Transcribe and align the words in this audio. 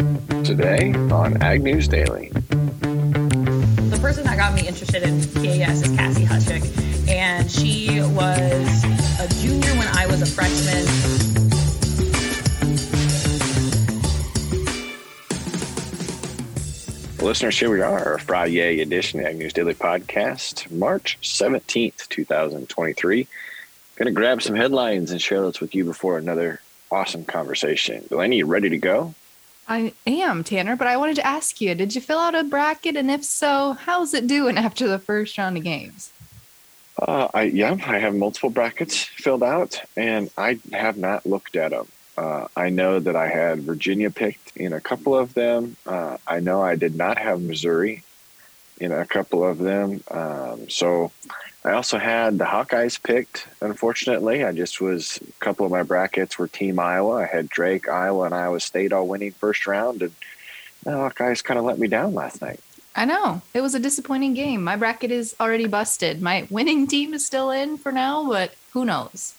Today 0.00 0.94
on 1.12 1.42
Ag 1.42 1.62
News 1.62 1.86
Daily. 1.86 2.30
The 2.30 3.98
person 4.00 4.24
that 4.24 4.38
got 4.38 4.54
me 4.54 4.66
interested 4.66 5.02
in 5.02 5.20
PAS 5.20 5.82
is 5.82 5.94
Cassie 5.94 6.24
Hutchick, 6.24 7.06
and 7.06 7.50
she 7.50 8.00
was 8.00 8.84
a 9.20 9.28
junior 9.42 9.68
when 9.76 9.88
I 9.88 10.06
was 10.06 10.22
a 10.22 10.26
freshman. 10.26 10.86
Listeners, 17.22 17.58
here 17.58 17.70
we 17.70 17.82
are, 17.82 18.12
our 18.12 18.18
Friday 18.18 18.80
edition 18.80 19.20
of 19.20 19.26
Ag 19.26 19.36
News 19.36 19.52
Daily 19.52 19.74
Podcast, 19.74 20.70
March 20.70 21.18
17th, 21.20 22.08
2023. 22.08 23.26
Going 23.96 24.06
to 24.06 24.12
grab 24.12 24.40
some 24.40 24.56
headlines 24.56 25.10
and 25.10 25.20
share 25.20 25.42
those 25.42 25.60
with 25.60 25.74
you 25.74 25.84
before 25.84 26.16
another 26.16 26.62
awesome 26.90 27.26
conversation. 27.26 28.06
Delaney, 28.08 28.38
you 28.38 28.46
ready 28.46 28.70
to 28.70 28.78
go? 28.78 29.14
I 29.70 29.92
am, 30.04 30.42
Tanner, 30.42 30.74
but 30.74 30.88
I 30.88 30.96
wanted 30.96 31.14
to 31.16 31.26
ask 31.26 31.60
you 31.60 31.76
did 31.76 31.94
you 31.94 32.00
fill 32.00 32.18
out 32.18 32.34
a 32.34 32.42
bracket? 32.42 32.96
And 32.96 33.08
if 33.08 33.24
so, 33.24 33.74
how's 33.74 34.12
it 34.12 34.26
doing 34.26 34.58
after 34.66 34.88
the 34.88 34.98
first 34.98 35.38
round 35.38 35.56
of 35.56 35.62
games? 35.62 36.12
Uh, 37.00 37.28
I 37.32 37.42
yeah, 37.42 37.76
I 37.86 37.98
have 37.98 38.14
multiple 38.14 38.50
brackets 38.50 39.04
filled 39.04 39.44
out, 39.44 39.80
and 39.96 40.28
I 40.36 40.58
have 40.72 40.98
not 40.98 41.24
looked 41.24 41.54
at 41.54 41.70
them. 41.70 41.86
Uh, 42.18 42.48
I 42.56 42.68
know 42.68 42.98
that 42.98 43.14
I 43.14 43.28
had 43.28 43.60
Virginia 43.60 44.10
picked 44.10 44.56
in 44.56 44.72
a 44.72 44.80
couple 44.80 45.16
of 45.16 45.32
them. 45.34 45.76
Uh, 45.86 46.18
I 46.26 46.40
know 46.40 46.60
I 46.60 46.74
did 46.74 46.96
not 46.96 47.16
have 47.16 47.40
Missouri 47.40 48.02
in 48.80 48.92
a 48.92 49.06
couple 49.06 49.44
of 49.44 49.58
them. 49.58 50.02
Um, 50.10 50.68
so 50.68 51.12
I 51.64 51.72
also 51.72 51.98
had 51.98 52.38
the 52.38 52.46
Hawkeyes 52.46 53.00
picked. 53.00 53.46
Unfortunately, 53.60 54.44
I 54.44 54.52
just 54.52 54.80
was 54.80 55.18
a 55.18 55.44
couple 55.44 55.66
of 55.66 55.70
my 55.70 55.82
brackets 55.82 56.38
were 56.38 56.48
Team 56.48 56.78
Iowa. 56.78 57.16
I 57.16 57.26
had 57.26 57.48
Drake, 57.48 57.88
Iowa, 57.88 58.24
and 58.24 58.34
Iowa 58.34 58.60
State 58.60 58.92
all 58.92 59.06
winning 59.06 59.32
first 59.32 59.66
round, 59.66 60.00
and 60.02 60.12
the 60.84 60.90
Hawkeyes 60.90 61.44
kind 61.44 61.58
of 61.58 61.66
let 61.66 61.78
me 61.78 61.86
down 61.86 62.14
last 62.14 62.40
night. 62.40 62.60
I 62.96 63.04
know 63.04 63.42
it 63.54 63.60
was 63.60 63.74
a 63.74 63.78
disappointing 63.78 64.34
game. 64.34 64.64
My 64.64 64.76
bracket 64.76 65.10
is 65.10 65.36
already 65.38 65.66
busted. 65.66 66.20
My 66.20 66.46
winning 66.50 66.86
team 66.86 67.14
is 67.14 67.24
still 67.24 67.50
in 67.50 67.76
for 67.76 67.92
now, 67.92 68.26
but 68.28 68.54
who 68.72 68.84
knows? 68.84 69.34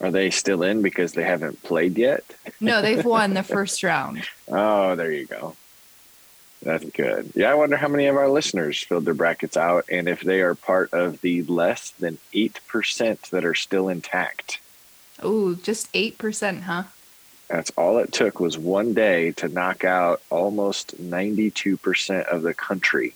Are 0.00 0.10
they 0.10 0.30
still 0.30 0.62
in 0.62 0.82
because 0.82 1.12
they 1.12 1.22
haven't 1.22 1.62
played 1.62 1.96
yet? 1.96 2.24
No, 2.60 2.82
they've 2.82 3.04
won 3.04 3.34
the 3.34 3.42
first 3.54 3.82
round. 3.82 4.26
Oh, 4.48 4.96
there 4.96 5.12
you 5.12 5.26
go. 5.26 5.54
That's 6.64 6.84
good. 6.84 7.32
Yeah, 7.34 7.50
I 7.50 7.54
wonder 7.54 7.76
how 7.76 7.88
many 7.88 8.06
of 8.06 8.16
our 8.16 8.28
listeners 8.28 8.82
filled 8.82 9.04
their 9.04 9.14
brackets 9.14 9.56
out 9.56 9.84
and 9.90 10.08
if 10.08 10.22
they 10.22 10.40
are 10.40 10.54
part 10.54 10.92
of 10.92 11.20
the 11.20 11.42
less 11.42 11.90
than 11.90 12.18
8% 12.32 13.30
that 13.30 13.44
are 13.44 13.54
still 13.54 13.88
intact. 13.88 14.60
Oh, 15.22 15.54
just 15.54 15.92
8%, 15.92 16.62
huh? 16.62 16.84
That's 17.48 17.70
all 17.76 17.98
it 17.98 18.12
took 18.12 18.40
was 18.40 18.56
one 18.56 18.94
day 18.94 19.32
to 19.32 19.48
knock 19.48 19.84
out 19.84 20.22
almost 20.30 21.00
92% 21.00 22.24
of 22.24 22.42
the 22.42 22.54
country 22.54 23.14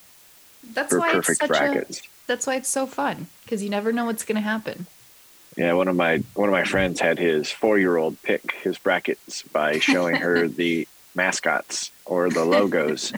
that's 0.72 0.90
for 0.90 0.98
why 0.98 1.12
perfect 1.12 1.30
it's 1.30 1.38
such 1.38 1.48
brackets. 1.48 2.00
A, 2.00 2.02
that's 2.26 2.46
why 2.46 2.56
it's 2.56 2.68
so 2.68 2.86
fun 2.86 3.26
because 3.44 3.62
you 3.62 3.70
never 3.70 3.92
know 3.92 4.04
what's 4.04 4.24
going 4.24 4.36
to 4.36 4.42
happen. 4.42 4.86
Yeah, 5.56 5.72
one 5.72 5.88
of 5.88 5.96
my 5.96 6.22
one 6.34 6.48
of 6.48 6.52
my 6.52 6.64
friends 6.64 7.00
had 7.00 7.18
his 7.18 7.50
four 7.50 7.78
year 7.78 7.96
old 7.96 8.22
pick 8.22 8.52
his 8.52 8.78
brackets 8.78 9.42
by 9.42 9.78
showing 9.78 10.16
her 10.16 10.46
the 10.48 10.86
mascots 11.14 11.90
or 12.04 12.30
the 12.30 12.44
logos, 12.44 13.12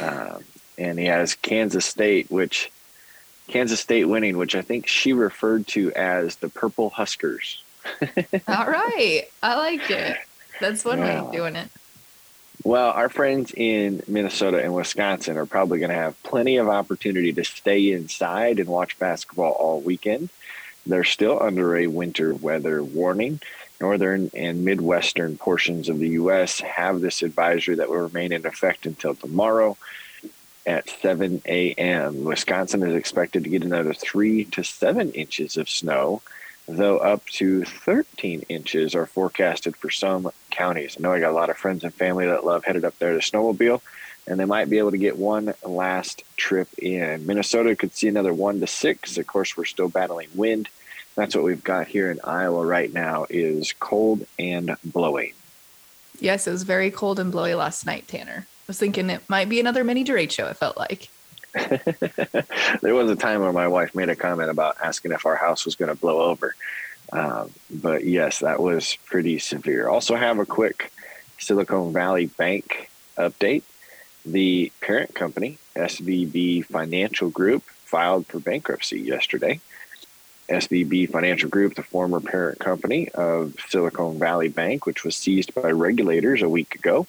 um, 0.00 0.42
and 0.78 0.98
he 0.98 1.06
has 1.06 1.34
Kansas 1.34 1.86
State, 1.86 2.30
which 2.30 2.70
Kansas 3.48 3.80
State 3.80 4.04
winning, 4.04 4.36
which 4.36 4.54
I 4.54 4.62
think 4.62 4.86
she 4.86 5.12
referred 5.12 5.66
to 5.68 5.92
as 5.92 6.36
the 6.36 6.48
Purple 6.48 6.90
Huskers. 6.90 7.62
All 8.48 8.66
right, 8.66 9.24
I 9.42 9.56
like 9.56 9.90
it. 9.90 10.16
That's 10.60 10.84
one 10.84 11.00
way 11.00 11.16
of 11.16 11.32
doing 11.32 11.56
it. 11.56 11.68
Well, 12.64 12.90
our 12.90 13.08
friends 13.08 13.52
in 13.56 14.02
Minnesota 14.08 14.60
and 14.62 14.74
Wisconsin 14.74 15.36
are 15.36 15.46
probably 15.46 15.78
going 15.78 15.90
to 15.90 15.96
have 15.96 16.20
plenty 16.24 16.56
of 16.56 16.68
opportunity 16.68 17.32
to 17.34 17.44
stay 17.44 17.92
inside 17.92 18.58
and 18.58 18.68
watch 18.68 18.98
basketball 18.98 19.52
all 19.52 19.80
weekend. 19.80 20.30
They're 20.84 21.04
still 21.04 21.40
under 21.40 21.76
a 21.76 21.86
winter 21.86 22.34
weather 22.34 22.82
warning. 22.82 23.40
Northern 23.80 24.30
and 24.34 24.64
Midwestern 24.64 25.36
portions 25.36 25.88
of 25.88 25.98
the 25.98 26.08
U.S. 26.10 26.60
have 26.60 27.00
this 27.00 27.22
advisory 27.22 27.76
that 27.76 27.90
will 27.90 27.96
remain 27.96 28.32
in 28.32 28.46
effect 28.46 28.86
until 28.86 29.14
tomorrow 29.14 29.76
at 30.66 30.88
7 30.88 31.42
a.m. 31.46 32.24
Wisconsin 32.24 32.82
is 32.82 32.94
expected 32.94 33.44
to 33.44 33.50
get 33.50 33.62
another 33.62 33.94
three 33.94 34.44
to 34.46 34.64
seven 34.64 35.12
inches 35.12 35.56
of 35.56 35.68
snow, 35.68 36.22
though 36.66 36.98
up 36.98 37.24
to 37.26 37.64
13 37.64 38.44
inches 38.48 38.94
are 38.94 39.06
forecasted 39.06 39.76
for 39.76 39.90
some 39.90 40.30
counties. 40.50 40.96
I 40.98 41.02
know 41.02 41.12
I 41.12 41.20
got 41.20 41.30
a 41.30 41.34
lot 41.34 41.50
of 41.50 41.56
friends 41.56 41.84
and 41.84 41.94
family 41.94 42.26
that 42.26 42.44
love 42.44 42.64
headed 42.64 42.84
up 42.84 42.98
there 42.98 43.12
to 43.12 43.20
snowmobile, 43.20 43.80
and 44.26 44.40
they 44.40 44.44
might 44.44 44.68
be 44.68 44.78
able 44.78 44.90
to 44.90 44.98
get 44.98 45.16
one 45.16 45.54
last 45.64 46.24
trip 46.36 46.68
in. 46.78 47.26
Minnesota 47.26 47.76
could 47.76 47.94
see 47.94 48.08
another 48.08 48.34
one 48.34 48.58
to 48.58 48.66
six. 48.66 49.18
Of 49.18 49.26
course, 49.28 49.56
we're 49.56 49.66
still 49.66 49.88
battling 49.88 50.28
wind. 50.34 50.68
That's 51.16 51.34
what 51.34 51.44
we've 51.44 51.64
got 51.64 51.88
here 51.88 52.10
in 52.10 52.20
Iowa 52.22 52.64
right 52.64 52.92
now 52.92 53.26
is 53.28 53.72
cold 53.72 54.26
and 54.38 54.76
blowing. 54.84 55.32
Yes, 56.20 56.46
it 56.46 56.52
was 56.52 56.62
very 56.62 56.90
cold 56.90 57.18
and 57.18 57.32
blowy 57.32 57.54
last 57.54 57.86
night, 57.86 58.06
Tanner. 58.06 58.46
I 58.46 58.64
was 58.66 58.78
thinking 58.78 59.10
it 59.10 59.28
might 59.28 59.48
be 59.48 59.58
another 59.58 59.82
mini 59.82 60.04
show, 60.28 60.46
it 60.46 60.56
felt 60.56 60.76
like. 60.76 61.08
there 62.82 62.94
was 62.94 63.10
a 63.10 63.16
time 63.16 63.40
where 63.40 63.52
my 63.52 63.66
wife 63.66 63.94
made 63.94 64.10
a 64.10 64.16
comment 64.16 64.50
about 64.50 64.76
asking 64.82 65.12
if 65.12 65.24
our 65.24 65.36
house 65.36 65.64
was 65.64 65.74
going 65.74 65.88
to 65.88 66.00
blow 66.00 66.20
over. 66.20 66.54
Um, 67.12 67.50
but 67.70 68.04
yes, 68.04 68.40
that 68.40 68.60
was 68.60 68.96
pretty 69.06 69.38
severe. 69.38 69.88
Also, 69.88 70.16
have 70.16 70.38
a 70.38 70.46
quick 70.46 70.92
Silicon 71.38 71.92
Valley 71.92 72.26
Bank 72.26 72.90
update. 73.16 73.62
The 74.24 74.72
parent 74.80 75.14
company, 75.14 75.58
SVB 75.76 76.66
Financial 76.66 77.30
Group, 77.30 77.62
filed 77.62 78.26
for 78.26 78.40
bankruptcy 78.40 79.00
yesterday. 79.00 79.60
SVB 80.48 81.10
Financial 81.10 81.48
Group, 81.48 81.74
the 81.74 81.82
former 81.82 82.20
parent 82.20 82.58
company 82.58 83.08
of 83.10 83.54
Silicon 83.68 84.18
Valley 84.18 84.48
Bank, 84.48 84.86
which 84.86 85.04
was 85.04 85.16
seized 85.16 85.54
by 85.54 85.70
regulators 85.70 86.42
a 86.42 86.48
week 86.48 86.74
ago, 86.74 87.06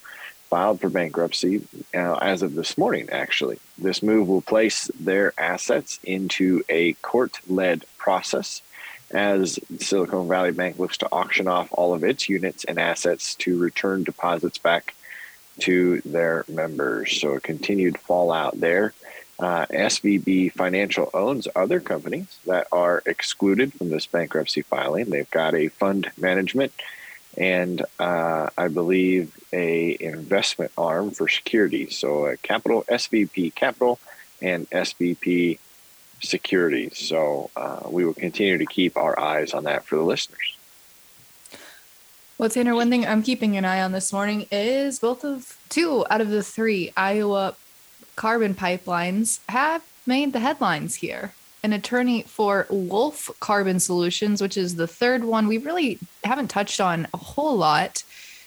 filed 0.49 0.79
for 0.79 0.89
bankruptcy 0.89 1.67
uh, 1.93 2.15
as 2.15 2.41
of 2.41 2.55
this 2.55 2.77
morning, 2.77 3.09
actually. 3.11 3.59
This 3.77 4.01
move 4.01 4.27
will 4.27 4.41
place 4.41 4.89
their 4.99 5.33
assets 5.37 5.99
into 6.03 6.63
a 6.69 6.93
court 6.93 7.39
led 7.47 7.85
process 7.97 8.61
as 9.11 9.59
Silicon 9.79 10.27
Valley 10.27 10.51
Bank 10.51 10.79
looks 10.79 10.97
to 10.97 11.11
auction 11.11 11.47
off 11.47 11.69
all 11.71 11.93
of 11.93 12.03
its 12.03 12.27
units 12.27 12.63
and 12.65 12.79
assets 12.79 13.35
to 13.35 13.57
return 13.57 14.03
deposits 14.03 14.57
back 14.57 14.93
to 15.59 16.01
their 16.01 16.45
members. 16.47 17.19
So 17.19 17.33
a 17.33 17.39
continued 17.39 17.97
fallout 17.97 18.59
there. 18.59 18.93
Uh, 19.39 19.67
SVB 19.67 20.51
Financial 20.53 21.09
owns 21.13 21.47
other 21.55 21.79
companies 21.79 22.39
that 22.47 22.67
are 22.71 23.03
excluded 23.05 23.71
from 23.73 23.89
this 23.89 24.07
bankruptcy 24.07 24.63
filing. 24.63 25.09
They've 25.09 25.29
got 25.29 25.53
a 25.53 25.67
fund 25.67 26.09
management 26.17 26.73
and 27.37 27.83
uh, 27.99 28.49
I 28.57 28.67
believe 28.67 29.37
a 29.53 29.95
investment 29.99 30.71
arm 30.77 31.11
for 31.11 31.27
securities. 31.27 31.95
So 31.95 32.25
a 32.25 32.37
capital 32.37 32.83
SVB 32.89 33.53
Capital 33.53 33.99
and 34.41 34.67
SVB 34.71 35.59
Securities. 36.19 36.97
So 36.97 37.51
uh, 37.55 37.81
we 37.89 38.05
will 38.05 38.15
continue 38.15 38.57
to 38.57 38.65
keep 38.65 38.97
our 38.97 39.19
eyes 39.19 39.53
on 39.53 39.65
that 39.65 39.85
for 39.85 39.97
the 39.97 40.01
listeners. 40.01 40.57
Well, 42.39 42.49
Tanner, 42.49 42.75
one 42.75 42.89
thing 42.89 43.05
I'm 43.05 43.23
keeping 43.23 43.55
an 43.55 43.65
eye 43.65 43.81
on 43.81 43.91
this 43.91 44.11
morning 44.11 44.47
is 44.51 44.99
both 44.99 45.23
of 45.23 45.57
two 45.69 46.05
out 46.09 46.21
of 46.21 46.29
the 46.29 46.43
three 46.43 46.91
Iowa 46.97 47.55
carbon 48.17 48.55
pipelines 48.55 49.39
have 49.47 49.81
made 50.05 50.33
the 50.33 50.39
headlines 50.39 50.95
here. 50.95 51.33
An 51.63 51.71
attorney 51.71 52.23
for 52.23 52.67
Wolf 52.69 53.31
Carbon 53.39 53.79
Solutions, 53.79 54.41
which 54.41 54.57
is 54.57 54.75
the 54.75 54.87
third 54.87 55.23
one 55.23 55.47
we 55.47 55.57
really 55.57 55.99
haven't 56.25 56.49
touched 56.49 56.81
on 56.81 57.07
a 57.13 57.17
whole 57.17 57.55
lot, 57.55 58.03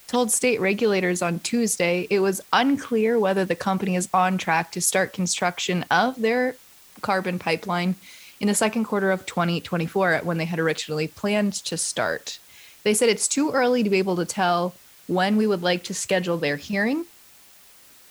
told 0.07 0.31
state 0.31 0.61
regulators 0.61 1.23
on 1.23 1.39
Tuesday 1.39 2.07
it 2.11 2.19
was 2.19 2.41
unclear 2.53 3.19
whether 3.19 3.45
the 3.45 3.55
company 3.55 3.95
is 3.95 4.09
on 4.13 4.37
track 4.37 4.73
to 4.73 4.81
start 4.81 5.13
construction 5.13 5.85
of 5.91 6.21
their 6.21 6.57
carbon 7.01 7.39
pipeline 7.39 7.95
in 8.41 8.49
the 8.49 8.55
second 8.55 8.85
quarter 8.85 9.13
of 9.13 9.25
2024 9.25 10.21
when 10.25 10.39
they 10.39 10.47
had 10.47 10.59
originally 10.59 11.07
planned 11.07 11.53
to 11.53 11.77
start. 11.77 12.41
They 12.83 12.95
said 12.95 13.09
it's 13.09 13.29
too 13.29 13.53
early 13.53 13.85
to 13.85 13.91
be 13.91 13.99
able 13.99 14.17
to 14.17 14.25
tell 14.25 14.75
when 15.07 15.37
we 15.37 15.47
would 15.47 15.63
like 15.63 15.85
to 15.85 15.95
schedule 15.95 16.39
their 16.39 16.57
hearing. 16.57 17.05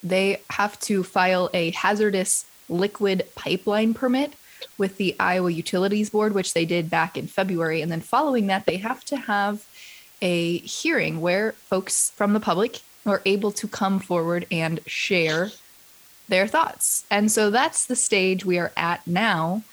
They 0.03 0.41
have 0.51 0.79
to 0.81 1.03
file 1.03 1.49
a 1.53 1.71
hazardous 1.71 2.45
liquid 2.67 3.25
pipeline 3.35 3.93
permit 3.93 4.33
with 4.77 4.97
the 4.97 5.15
Iowa 5.19 5.51
Utilities 5.51 6.09
Board, 6.09 6.33
which 6.33 6.53
they 6.53 6.65
did 6.65 6.89
back 6.89 7.17
in 7.17 7.27
February. 7.27 7.81
And 7.81 7.91
then 7.91 8.01
following 8.01 8.47
that, 8.47 8.65
they 8.65 8.77
have 8.77 9.03
to 9.05 9.17
have 9.17 9.65
a 10.21 10.59
hearing 10.59 11.21
where 11.21 11.53
folks 11.53 12.11
from 12.11 12.33
the 12.33 12.39
public 12.39 12.81
are 13.05 13.21
able 13.25 13.51
to 13.53 13.67
come 13.67 13.99
forward 13.99 14.45
and 14.51 14.79
share 14.85 15.51
their 16.27 16.47
thoughts. 16.47 17.05
And 17.09 17.31
so 17.31 17.49
that's 17.49 17.85
the 17.85 17.95
stage 17.95 18.45
we 18.45 18.59
are 18.59 18.71
at 18.77 19.05
now 19.07 19.63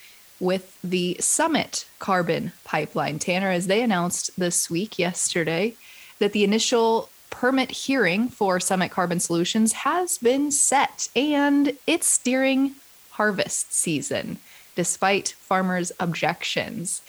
with 0.41 0.79
the 0.83 1.17
Summit 1.21 1.87
Carbon 1.99 2.53
Pipeline. 2.65 3.19
Tanner, 3.19 3.51
as 3.51 3.67
they 3.67 3.83
announced 3.83 4.31
this 4.39 4.71
week, 4.71 4.99
yesterday, 4.99 5.75
that 6.19 6.33
the 6.33 6.45
initial 6.45 7.11
permit 7.37 7.71
hearing 7.71 8.29
for 8.29 8.59
Summit 8.59 8.91
Carbon 8.91 9.21
Solutions 9.21 9.75
has 9.75 10.17
been 10.17 10.51
set, 10.51 11.11
and 11.15 11.77
it's 11.87 12.17
during 12.17 12.77
harvest 13.11 13.75
season, 13.75 14.39
despite 14.75 15.35
farmers' 15.39 15.93
objections. 16.01 17.03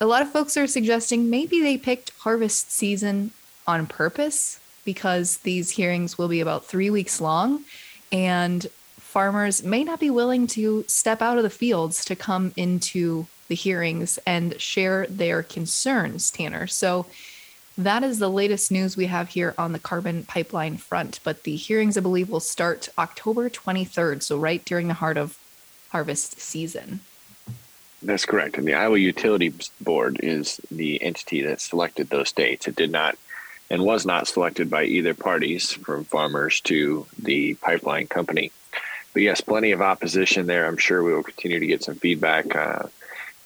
A 0.00 0.06
lot 0.06 0.22
of 0.22 0.32
folks 0.32 0.56
are 0.56 0.66
suggesting 0.66 1.28
maybe 1.28 1.60
they 1.60 1.76
picked 1.76 2.10
harvest 2.20 2.72
season 2.72 3.32
on 3.66 3.86
purpose 3.86 4.60
because 4.86 5.36
these 5.38 5.72
hearings 5.72 6.16
will 6.16 6.28
be 6.28 6.40
about 6.40 6.64
three 6.64 6.88
weeks 6.88 7.20
long, 7.20 7.64
and 8.10 8.66
farmers 8.96 9.62
may 9.62 9.84
not 9.84 10.00
be 10.00 10.08
willing 10.08 10.46
to 10.46 10.86
step 10.88 11.20
out 11.20 11.36
of 11.36 11.42
the 11.42 11.50
fields 11.50 12.02
to 12.06 12.16
come 12.16 12.54
into 12.56 13.26
the 13.48 13.54
hearings 13.54 14.18
and 14.26 14.58
share 14.58 15.06
their 15.06 15.42
concerns, 15.42 16.30
Tanner. 16.30 16.66
So 16.66 17.04
that 17.78 18.02
is 18.02 18.18
the 18.18 18.28
latest 18.28 18.72
news 18.72 18.96
we 18.96 19.06
have 19.06 19.30
here 19.30 19.54
on 19.56 19.72
the 19.72 19.78
carbon 19.78 20.24
pipeline 20.24 20.76
front. 20.76 21.20
But 21.22 21.44
the 21.44 21.56
hearings, 21.56 21.96
I 21.96 22.00
believe, 22.00 22.28
will 22.28 22.40
start 22.40 22.88
October 22.98 23.48
23rd, 23.48 24.22
so 24.22 24.36
right 24.36 24.64
during 24.64 24.88
the 24.88 24.94
heart 24.94 25.16
of 25.16 25.38
harvest 25.90 26.40
season. 26.40 27.00
That's 28.02 28.26
correct. 28.26 28.58
And 28.58 28.66
the 28.66 28.74
Iowa 28.74 28.98
Utilities 28.98 29.70
Board 29.80 30.20
is 30.22 30.60
the 30.70 31.02
entity 31.02 31.42
that 31.42 31.60
selected 31.60 32.10
those 32.10 32.32
dates. 32.32 32.68
It 32.68 32.76
did 32.76 32.90
not 32.90 33.16
and 33.70 33.84
was 33.84 34.06
not 34.06 34.26
selected 34.26 34.70
by 34.70 34.84
either 34.84 35.14
parties 35.14 35.72
from 35.72 36.04
farmers 36.04 36.60
to 36.62 37.06
the 37.18 37.54
pipeline 37.54 38.06
company. 38.06 38.50
But 39.12 39.22
yes, 39.22 39.40
plenty 39.40 39.72
of 39.72 39.82
opposition 39.82 40.46
there. 40.46 40.66
I'm 40.66 40.78
sure 40.78 41.02
we 41.02 41.12
will 41.12 41.22
continue 41.22 41.60
to 41.60 41.66
get 41.66 41.84
some 41.84 41.96
feedback. 41.96 42.54
Uh, 42.54 42.84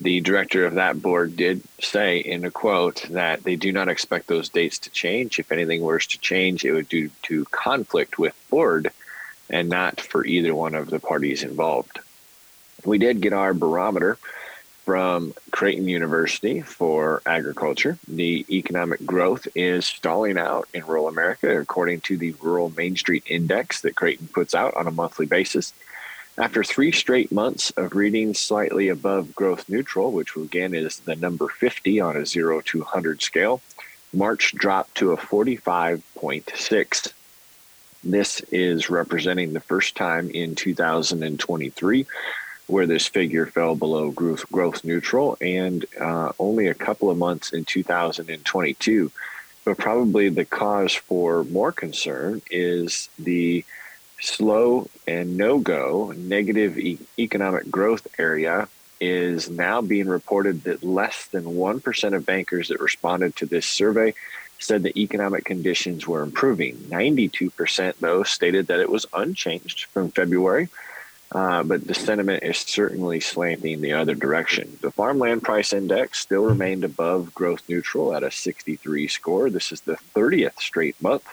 the 0.03 0.21
director 0.21 0.65
of 0.65 0.75
that 0.75 1.01
board 1.01 1.37
did 1.37 1.63
say 1.81 2.19
in 2.19 2.45
a 2.45 2.51
quote 2.51 3.03
that 3.11 3.45
they 3.45 3.57
do 3.57 3.73
not 3.73 3.89
expect 3.89 4.27
those 4.27 4.49
dates 4.49 4.79
to 4.81 4.91
change. 4.91 5.39
If 5.39 5.53
anything 5.53 5.83
were 5.83 5.99
to 5.99 6.19
change, 6.19 6.65
it 6.65 6.73
would 6.73 6.89
due 6.89 7.11
to 7.23 7.45
conflict 7.47 8.19
with 8.19 8.35
board 8.51 8.91
and 9.49 9.69
not 9.69 10.01
for 10.01 10.25
either 10.25 10.55
one 10.55 10.75
of 10.75 10.91
the 10.91 10.99
parties 10.99 11.43
involved. 11.43 12.01
We 12.85 12.99
did 12.99 13.21
get 13.21 13.33
our 13.33 13.55
barometer 13.55 14.19
from 14.85 15.35
Creighton 15.53 15.87
University 15.89 16.61
for 16.61 17.23
agriculture. 17.25 17.99
The 18.09 18.45
economic 18.51 19.07
growth 19.07 19.47
is 19.55 19.87
stalling 19.87 20.39
out 20.39 20.69
in 20.75 20.85
rural 20.85 21.07
America, 21.07 21.61
according 21.61 22.01
to 22.03 22.17
the 22.17 22.33
Rural 22.41 22.73
Main 22.77 22.97
Street 22.97 23.23
Index 23.27 23.83
that 23.83 23.95
Creighton 23.95 24.29
puts 24.29 24.55
out 24.55 24.75
on 24.75 24.89
a 24.89 24.91
monthly 24.91 25.27
basis. 25.27 25.73
After 26.39 26.65
three 26.65 26.93
straight 26.93 27.31
months 27.31 27.71
of 27.73 27.95
reading 27.95 28.33
slightly 28.33 28.89
above 28.89 29.35
growth 29.35 29.69
neutral, 29.69 30.13
which 30.13 30.35
again 30.35 30.75
is 30.75 30.99
the 31.01 31.15
number 31.15 31.49
50 31.49 32.01
on 32.01 32.17
a 32.17 32.25
0 32.25 32.63
to 32.63 32.79
100 32.79 33.21
scale, 33.21 33.61
March 34.15 34.53
dropped 34.55 34.95
to 34.97 35.13
a 35.13 35.17
45.6. 35.17 37.13
This 38.05 38.41
is 38.51 38.91
representing 38.91 39.53
the 39.53 39.61
first 39.61 39.95
time 39.95 40.31
in 40.31 40.55
2023 40.55 42.07
where 42.67 42.87
this 42.87 43.07
figure 43.07 43.47
fell 43.47 43.75
below 43.75 44.11
growth, 44.11 44.51
growth 44.51 44.85
neutral 44.85 45.37
and 45.41 45.85
uh, 46.01 46.33
only 46.39 46.69
a 46.69 46.75
couple 46.75 47.11
of 47.11 47.19
months 47.19 47.53
in 47.53 47.65
2022. 47.65 49.11
But 49.65 49.79
probably 49.79 50.31
the 50.31 50.45
cause 50.45 50.95
for 50.95 51.45
more 51.45 51.73
concern 51.73 52.41
is 52.51 53.09
the 53.19 53.65
slow 54.23 54.89
and 55.07 55.37
no 55.37 55.59
go 55.59 56.13
negative 56.17 56.79
e- 56.79 56.99
economic 57.19 57.71
growth 57.71 58.07
area 58.19 58.69
is 59.01 59.51
now 59.51 59.81
being 59.81 60.07
reported 60.07 60.63
that 60.63 60.85
less 60.85 61.27
than 61.27 61.43
1% 61.43 62.15
of 62.15 62.25
bankers 62.25 62.69
that 62.69 62.81
responded 62.81 63.35
to 63.35 63.47
this 63.47 63.67
survey 63.67 64.15
said 64.61 64.85
that 64.85 64.97
economic 64.97 65.45
conditions 65.45 66.07
were 66.07 66.23
improving. 66.23 66.77
92%, 66.77 67.95
though, 67.99 68.23
stated 68.23 68.69
that 68.69 68.79
it 68.79 68.89
was 68.89 69.07
unchanged 69.13 69.87
from 69.87 70.13
February. 70.13 70.69
Uh, 71.33 71.65
but 71.65 71.85
the 71.87 71.95
sentiment 71.95 72.45
is 72.45 72.59
certainly 72.59 73.19
slanting 73.19 73.81
the 73.81 73.95
other 73.95 74.15
direction. 74.15 74.79
The 74.83 74.93
farmland 74.93 75.43
price 75.43 75.73
index 75.73 76.21
still 76.21 76.45
remained 76.45 76.85
above 76.85 77.35
growth 77.35 77.63
neutral 77.69 78.15
at 78.15 78.23
a 78.23 78.31
63 78.31 79.09
score. 79.09 79.51
This 79.51 79.73
is 79.73 79.81
the 79.81 79.97
30th 80.15 80.61
straight 80.61 81.01
month 81.03 81.25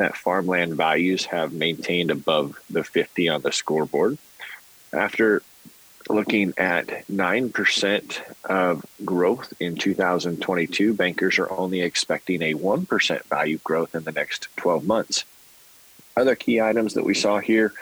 that 0.00 0.16
farmland 0.16 0.74
values 0.74 1.26
have 1.26 1.52
maintained 1.52 2.10
above 2.10 2.58
the 2.70 2.82
50 2.82 3.28
on 3.28 3.42
the 3.42 3.52
scoreboard. 3.52 4.16
After 4.94 5.42
looking 6.08 6.54
at 6.56 7.06
9% 7.08 8.20
of 8.44 8.86
growth 9.04 9.52
in 9.60 9.76
2022, 9.76 10.94
bankers 10.94 11.38
are 11.38 11.50
only 11.52 11.82
expecting 11.82 12.40
a 12.40 12.54
1% 12.54 13.24
value 13.24 13.58
growth 13.62 13.94
in 13.94 14.04
the 14.04 14.12
next 14.12 14.48
12 14.56 14.86
months. 14.86 15.24
Other 16.16 16.34
key 16.34 16.62
items 16.62 16.94
that 16.94 17.04
we 17.04 17.14
saw 17.14 17.38
here 17.38 17.74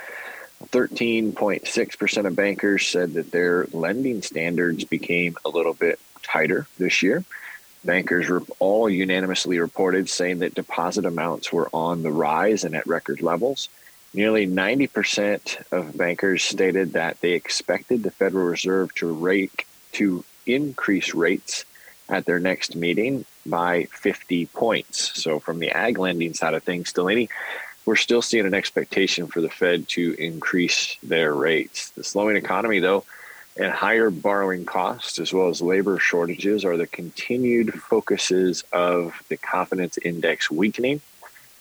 13.6% 0.67 2.27
of 2.27 2.35
bankers 2.35 2.85
said 2.85 3.15
that 3.15 3.31
their 3.31 3.67
lending 3.73 4.23
standards 4.23 4.85
became 4.85 5.37
a 5.45 5.49
little 5.49 5.73
bit 5.73 6.01
tighter 6.25 6.67
this 6.79 7.01
year. 7.01 7.25
Bankers 7.85 8.29
were 8.29 8.43
all 8.59 8.89
unanimously 8.89 9.59
reported 9.59 10.09
saying 10.09 10.41
that 10.41 10.55
deposit 10.55 11.05
amounts 11.05 11.53
were 11.53 11.71
on 11.73 12.03
the 12.03 12.11
rise 12.11 12.65
and 12.65 12.75
at 12.75 12.87
record 12.87 13.23
levels. 13.23 13.69
Nearly 14.15 14.47
90% 14.47 15.71
of 15.73 15.97
bankers 15.97 16.43
stated 16.43 16.93
that 16.95 17.21
they 17.21 17.33
expected 17.33 18.03
the 18.03 18.11
Federal 18.11 18.47
Reserve 18.47 18.95
to 18.97 19.13
rate 19.13 19.65
to 19.93 20.25
increase 20.47 21.15
rates 21.15 21.65
at 22.09 22.25
their 22.25 22.41
next 22.41 22.75
meeting 22.75 23.25
by 23.45 23.85
50 23.93 24.47
points. 24.47 25.21
So 25.21 25.39
from 25.39 25.59
the 25.59 25.71
ag 25.71 25.99
lending 25.99 26.35
side 26.35 26.55
of 26.55 26.63
things, 26.63 26.93
Delaney, 26.93 27.29
we're 27.85 27.97
still 27.97 28.23
seeing 28.23 28.47
an 28.47 28.55
expectation 28.55 29.27
for 29.27 29.41
the 29.41 29.49
Fed 29.49 29.89
to 29.89 30.15
increase 30.19 30.97
their 31.03 31.35
rates. 31.35 31.91
The 31.91 32.05
slowing 32.05 32.37
economy, 32.37 32.81
though, 32.81 33.05
and 33.59 33.73
higher 33.73 34.11
borrowing 34.11 34.65
costs 34.65 35.19
as 35.19 35.33
well 35.33 35.49
as 35.49 35.61
labor 35.61 35.99
shortages 35.99 36.65
are 36.65 36.77
the 36.77 36.87
continued 36.87 37.75
focuses 37.75 38.65
of 38.73 39.21
the 39.29 39.37
confidence 39.37 39.99
index 39.99 40.51
weakening 40.51 41.01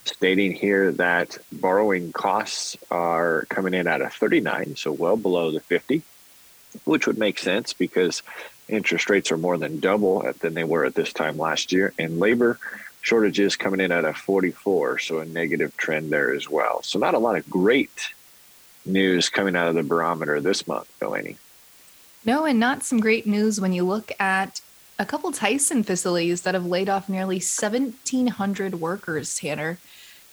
stating 0.06 0.54
here 0.54 0.92
that 0.94 1.38
borrowing 1.52 2.14
costs 2.14 2.78
are 2.90 3.46
coming 3.50 3.74
in 3.74 3.88
at 3.88 4.02
a 4.02 4.10
39 4.10 4.76
so 4.76 4.92
well 4.92 5.18
below 5.18 5.52
the 5.52 5.60
50 5.60 6.02
which 6.86 7.08
would 7.08 7.18
make 7.18 7.40
sense 7.40 7.74
because 7.74 8.22
interest 8.70 9.10
rates 9.10 9.32
are 9.32 9.38
more 9.38 9.58
than 9.58 9.80
double 9.80 10.32
than 10.40 10.54
they 10.54 10.64
were 10.64 10.86
at 10.86 10.96
this 10.96 11.12
time 11.12 11.38
last 11.38 11.72
year 11.72 11.94
and 11.98 12.20
labor 12.20 12.60
shortages 13.02 13.56
coming 13.56 13.80
in 13.80 13.92
at 13.92 14.06
a 14.06 14.14
44 14.14 15.00
so 15.00 15.20
a 15.20 15.26
negative 15.26 15.76
trend 15.78 16.12
there 16.12 16.34
as 16.34 16.50
well. 16.50 16.82
So 16.84 17.00
not 17.00 17.14
a 17.14 17.20
lot 17.20 17.38
of 17.38 17.50
great 17.50 18.14
news 18.86 19.30
coming 19.30 19.56
out 19.56 19.68
of 19.68 19.76
the 19.76 19.84
barometer 19.84 20.40
this 20.42 20.68
month 20.68 20.88
delaney 21.00 21.38
no, 22.26 22.46
and 22.46 22.60
not 22.60 22.84
some 22.84 23.00
great 23.00 23.26
news 23.26 23.62
when 23.62 23.74
you 23.74 23.84
look 23.84 24.12
at 24.20 24.62
a 25.00 25.06
couple 25.06 25.32
Tyson 25.32 25.84
facilities 25.84 26.42
that 26.42 26.56
have 26.56 26.66
laid 26.66 26.90
off 26.90 27.08
nearly 27.08 27.36
1,700 27.36 28.80
workers, 28.80 29.38
Tanner. 29.38 29.78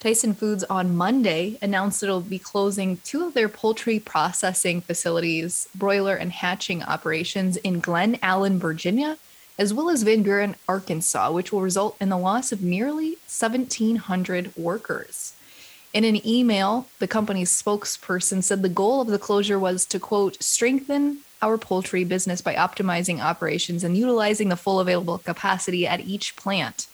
Tyson 0.01 0.35
Foods 0.35 0.65
on 0.65 0.97
Monday 0.97 1.59
announced 1.63 2.03
it'll 2.03 2.21
be 2.21 2.39
closing 2.39 2.99
two 3.05 3.25
of 3.27 3.35
their 3.35 3.49
poultry 3.49 3.99
processing 3.99 4.81
facilities, 4.81 5.69
broiler 5.75 6.15
and 6.15 6.33
hatching 6.33 6.83
operations 6.83 7.57
in 7.59 7.81
Glen 7.81 8.19
Allen, 8.23 8.59
Virginia, 8.59 9.19
as 9.59 9.73
well 9.73 9.89
as 9.89 10.03
Van 10.03 10.23
Buren, 10.23 10.57
Arkansas, 10.69 11.31
which 11.31 11.53
will 11.53 11.63
result 11.63 11.97
in 12.01 12.09
the 12.09 12.19
loss 12.19 12.53
of 12.53 12.63
nearly 12.63 13.17
1,700 13.29 14.55
workers. 14.57 15.35
In 15.93 16.05
an 16.05 16.27
email, 16.27 16.89
the 16.99 17.07
company's 17.07 17.51
spokesperson 17.51 18.43
said 18.43 18.63
the 18.63 18.69
goal 18.69 19.01
of 19.01 19.09
the 19.09 19.19
closure 19.19 19.59
was 19.59 19.87
to, 19.87 20.01
quote, 20.01 20.43
strengthen 20.43 21.19
our 21.45 21.59
poultry 21.59 22.05
business 22.05 22.41
by 22.41 22.55
optimizing 22.55 23.21
operations 23.21 23.85
and 23.85 23.97
utilizing 23.97 24.49
the 24.49 24.57
full 24.57 24.81
available 24.81 25.19
capacity 25.19 25.87
at 25.87 26.01
each 26.01 26.37
plant. 26.37 26.87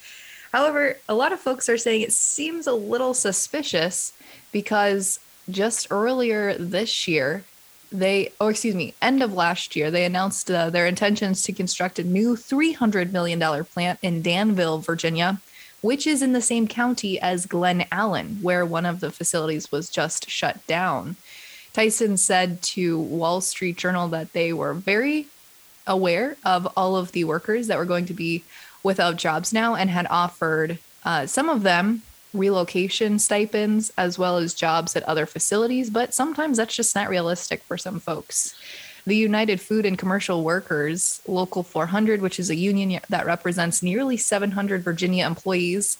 However, 0.52 0.96
a 1.08 1.14
lot 1.14 1.32
of 1.32 1.38
folks 1.38 1.68
are 1.68 1.78
saying 1.78 2.00
it 2.02 2.12
seems 2.12 2.66
a 2.66 2.72
little 2.72 3.14
suspicious 3.14 4.12
because 4.50 5.20
just 5.48 5.86
earlier 5.90 6.54
this 6.58 7.06
year, 7.06 7.44
they, 7.92 8.32
or 8.40 8.50
excuse 8.50 8.74
me, 8.74 8.94
end 9.00 9.22
of 9.22 9.32
last 9.32 9.76
year, 9.76 9.90
they 9.90 10.04
announced 10.04 10.50
uh, 10.50 10.70
their 10.70 10.86
intentions 10.86 11.42
to 11.44 11.52
construct 11.52 12.00
a 12.00 12.04
new 12.04 12.34
$300 12.34 13.12
million 13.12 13.64
plant 13.64 14.00
in 14.02 14.22
Danville, 14.22 14.78
Virginia, 14.78 15.40
which 15.80 16.06
is 16.06 16.22
in 16.22 16.32
the 16.32 16.42
same 16.42 16.66
county 16.66 17.20
as 17.20 17.46
Glen 17.46 17.86
Allen, 17.90 18.38
where 18.42 18.64
one 18.64 18.86
of 18.86 19.00
the 19.00 19.10
facilities 19.10 19.70
was 19.70 19.88
just 19.88 20.28
shut 20.28 20.64
down. 20.66 21.16
Tyson 21.72 22.16
said 22.16 22.62
to 22.62 22.98
Wall 22.98 23.40
Street 23.40 23.76
Journal 23.76 24.08
that 24.08 24.32
they 24.32 24.52
were 24.52 24.74
very 24.74 25.26
aware 25.86 26.36
of 26.44 26.66
all 26.76 26.96
of 26.96 27.12
the 27.12 27.24
workers 27.24 27.66
that 27.66 27.78
were 27.78 27.84
going 27.84 28.06
to 28.06 28.14
be 28.14 28.44
without 28.82 29.16
jobs 29.16 29.52
now 29.52 29.74
and 29.74 29.90
had 29.90 30.06
offered 30.10 30.78
uh, 31.04 31.26
some 31.26 31.48
of 31.48 31.62
them 31.62 32.02
relocation 32.32 33.18
stipends 33.18 33.92
as 33.98 34.18
well 34.18 34.36
as 34.36 34.54
jobs 34.54 34.94
at 34.94 35.02
other 35.04 35.26
facilities, 35.26 35.90
but 35.90 36.14
sometimes 36.14 36.56
that's 36.56 36.74
just 36.74 36.94
not 36.94 37.08
realistic 37.08 37.62
for 37.62 37.76
some 37.76 37.98
folks. 37.98 38.54
The 39.06 39.16
United 39.16 39.60
Food 39.60 39.86
and 39.86 39.98
Commercial 39.98 40.44
Workers 40.44 41.20
Local 41.26 41.62
400, 41.62 42.20
which 42.20 42.38
is 42.38 42.50
a 42.50 42.54
union 42.54 43.00
that 43.08 43.26
represents 43.26 43.82
nearly 43.82 44.16
700 44.16 44.82
Virginia 44.82 45.26
employees, 45.26 45.98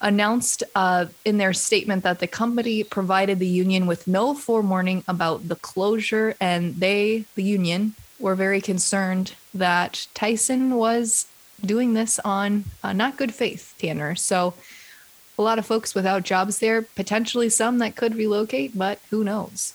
announced 0.00 0.62
uh, 0.74 1.06
in 1.24 1.38
their 1.38 1.52
statement 1.52 2.02
that 2.04 2.18
the 2.18 2.26
company 2.26 2.82
provided 2.82 3.38
the 3.38 3.46
union 3.46 3.86
with 3.86 4.06
no 4.06 4.34
forewarning 4.34 5.04
about 5.06 5.48
the 5.48 5.56
closure, 5.56 6.34
and 6.40 6.76
they, 6.76 7.24
the 7.34 7.42
union, 7.42 7.94
were 8.18 8.34
very 8.34 8.60
concerned 8.60 9.34
that 9.54 10.06
Tyson 10.14 10.74
was 10.74 11.26
doing 11.64 11.94
this 11.94 12.18
on 12.20 12.64
uh, 12.82 12.92
not 12.92 13.16
good 13.16 13.34
faith, 13.34 13.74
Tanner. 13.78 14.14
So, 14.14 14.54
a 15.38 15.42
lot 15.42 15.58
of 15.58 15.64
folks 15.64 15.94
without 15.94 16.22
jobs 16.22 16.58
there, 16.58 16.82
potentially 16.82 17.48
some 17.48 17.78
that 17.78 17.96
could 17.96 18.14
relocate, 18.14 18.76
but 18.76 18.98
who 19.08 19.24
knows? 19.24 19.72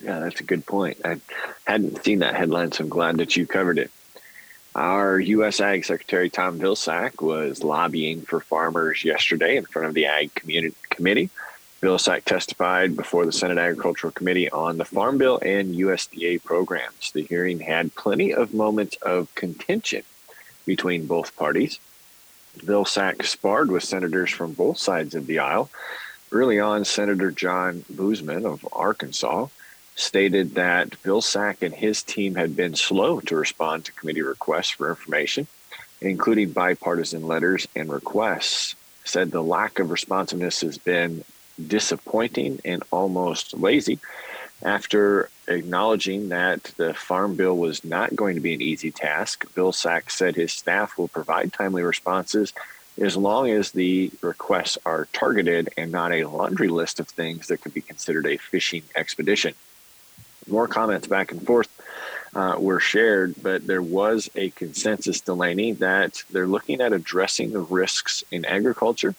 Yeah, 0.00 0.20
that's 0.20 0.40
a 0.40 0.44
good 0.44 0.66
point. 0.66 0.98
I 1.04 1.20
hadn't 1.66 2.04
seen 2.04 2.18
that 2.20 2.36
headline, 2.36 2.72
so 2.72 2.84
I'm 2.84 2.90
glad 2.90 3.16
that 3.16 3.36
you 3.36 3.46
covered 3.46 3.78
it. 3.78 3.90
Our 4.74 5.18
U.S. 5.18 5.60
Ag 5.60 5.84
Secretary 5.84 6.30
Tom 6.30 6.58
Vilsack 6.58 7.20
was 7.22 7.64
lobbying 7.64 8.22
for 8.22 8.40
farmers 8.40 9.04
yesterday 9.04 9.56
in 9.56 9.64
front 9.64 9.88
of 9.88 9.94
the 9.94 10.06
Ag 10.06 10.34
Community 10.34 10.76
Committee. 10.90 11.30
Vilsack 11.80 12.24
testified 12.24 12.96
before 12.96 13.24
the 13.24 13.32
Senate 13.32 13.58
Agricultural 13.58 14.12
Committee 14.12 14.50
on 14.50 14.78
the 14.78 14.84
Farm 14.84 15.16
Bill 15.16 15.38
and 15.42 15.74
USDA 15.74 16.42
programs. 16.42 17.12
The 17.12 17.22
hearing 17.22 17.60
had 17.60 17.94
plenty 17.94 18.34
of 18.34 18.52
moments 18.52 18.96
of 18.96 19.34
contention 19.34 20.02
between 20.66 21.06
both 21.06 21.36
parties. 21.36 21.78
Vilsack 22.58 23.24
sparred 23.24 23.70
with 23.70 23.84
senators 23.84 24.30
from 24.30 24.52
both 24.52 24.78
sides 24.78 25.14
of 25.14 25.26
the 25.26 25.38
aisle. 25.38 25.70
Early 26.32 26.58
on, 26.58 26.84
Senator 26.84 27.30
John 27.30 27.84
Boozman 27.92 28.44
of 28.44 28.66
Arkansas 28.72 29.46
stated 29.98 30.54
that 30.54 30.90
Vilsack 31.02 31.60
and 31.60 31.74
his 31.74 32.04
team 32.04 32.36
had 32.36 32.54
been 32.54 32.76
slow 32.76 33.18
to 33.20 33.36
respond 33.36 33.84
to 33.84 33.92
committee 33.92 34.22
requests 34.22 34.70
for 34.70 34.88
information, 34.88 35.48
including 36.00 36.52
bipartisan 36.52 37.26
letters 37.26 37.66
and 37.74 37.90
requests. 37.90 38.76
Said 39.04 39.32
the 39.32 39.42
lack 39.42 39.80
of 39.80 39.90
responsiveness 39.90 40.60
has 40.60 40.78
been 40.78 41.24
disappointing 41.66 42.60
and 42.64 42.84
almost 42.92 43.58
lazy. 43.58 43.98
After 44.62 45.30
acknowledging 45.48 46.28
that 46.28 46.62
the 46.76 46.94
Farm 46.94 47.34
Bill 47.34 47.56
was 47.56 47.84
not 47.84 48.14
going 48.14 48.36
to 48.36 48.40
be 48.40 48.54
an 48.54 48.62
easy 48.62 48.92
task, 48.92 49.52
Vilsack 49.54 50.10
said 50.10 50.36
his 50.36 50.52
staff 50.52 50.96
will 50.96 51.08
provide 51.08 51.52
timely 51.52 51.82
responses 51.82 52.52
as 53.00 53.16
long 53.16 53.50
as 53.50 53.72
the 53.72 54.12
requests 54.20 54.78
are 54.86 55.08
targeted 55.12 55.70
and 55.76 55.90
not 55.90 56.12
a 56.12 56.24
laundry 56.24 56.68
list 56.68 57.00
of 57.00 57.08
things 57.08 57.48
that 57.48 57.60
could 57.60 57.74
be 57.74 57.80
considered 57.80 58.26
a 58.26 58.36
fishing 58.36 58.82
expedition. 58.94 59.54
More 60.48 60.68
comments 60.68 61.06
back 61.06 61.32
and 61.32 61.44
forth 61.44 61.68
uh, 62.34 62.56
were 62.58 62.80
shared, 62.80 63.34
but 63.42 63.66
there 63.66 63.82
was 63.82 64.30
a 64.34 64.50
consensus, 64.50 65.20
Delaney, 65.20 65.72
that 65.72 66.22
they're 66.30 66.46
looking 66.46 66.80
at 66.80 66.92
addressing 66.92 67.52
the 67.52 67.60
risks 67.60 68.24
in 68.30 68.44
agriculture 68.44 69.14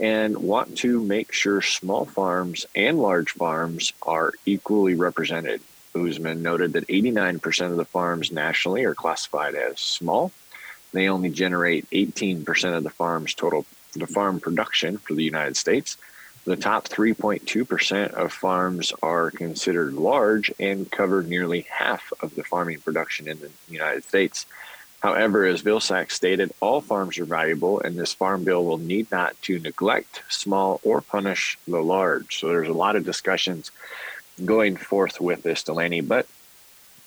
and 0.00 0.36
want 0.38 0.76
to 0.78 1.00
make 1.02 1.32
sure 1.32 1.60
small 1.60 2.04
farms 2.04 2.66
and 2.74 2.98
large 2.98 3.30
farms 3.30 3.92
are 4.02 4.32
equally 4.44 4.94
represented. 4.94 5.60
Boozman 5.94 6.42
noted 6.42 6.72
that 6.72 6.88
89% 6.88 7.70
of 7.70 7.76
the 7.76 7.84
farms 7.84 8.32
nationally 8.32 8.84
are 8.84 8.94
classified 8.94 9.54
as 9.54 9.78
small. 9.78 10.32
They 10.92 11.08
only 11.08 11.30
generate 11.30 11.88
18% 11.90 12.76
of 12.76 12.82
the 12.82 12.90
farm's 12.90 13.34
total 13.34 13.64
the 13.92 14.06
farm 14.06 14.40
production 14.40 14.98
for 14.98 15.14
the 15.14 15.22
United 15.22 15.56
States. 15.56 15.96
The 16.44 16.56
top 16.56 16.88
3.2% 16.88 18.12
of 18.12 18.32
farms 18.32 18.92
are 19.02 19.30
considered 19.30 19.94
large 19.94 20.52
and 20.60 20.90
cover 20.90 21.22
nearly 21.22 21.62
half 21.70 22.12
of 22.20 22.34
the 22.34 22.44
farming 22.44 22.80
production 22.80 23.28
in 23.28 23.40
the 23.40 23.50
United 23.68 24.04
States. 24.04 24.44
However, 25.00 25.46
as 25.46 25.62
Vilsack 25.62 26.10
stated, 26.10 26.52
all 26.60 26.80
farms 26.80 27.18
are 27.18 27.24
valuable, 27.24 27.80
and 27.80 27.98
this 27.98 28.12
farm 28.12 28.44
bill 28.44 28.64
will 28.64 28.78
need 28.78 29.10
not 29.10 29.40
to 29.42 29.58
neglect 29.58 30.22
small 30.28 30.80
or 30.82 31.00
punish 31.00 31.58
the 31.66 31.82
large. 31.82 32.40
So 32.40 32.48
there's 32.48 32.68
a 32.68 32.72
lot 32.72 32.96
of 32.96 33.04
discussions 33.04 33.70
going 34.44 34.76
forth 34.76 35.20
with 35.20 35.42
this, 35.42 35.62
Delaney. 35.62 36.00
But 36.02 36.26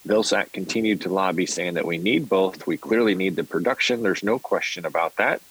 Vilsack 0.08 0.52
continued 0.52 1.02
to 1.02 1.10
lobby, 1.10 1.46
saying 1.46 1.76
that 1.76 1.86
we 1.86 1.98
need 1.98 2.30
both. 2.30 2.66
We 2.66 2.78
clearly 2.78 3.14
need 3.14 3.36
the 3.36 3.44
production. 3.44 4.04
There's 4.04 4.24
no 4.24 4.40
question 4.40 4.86
about 4.86 5.16
that. 5.18 5.42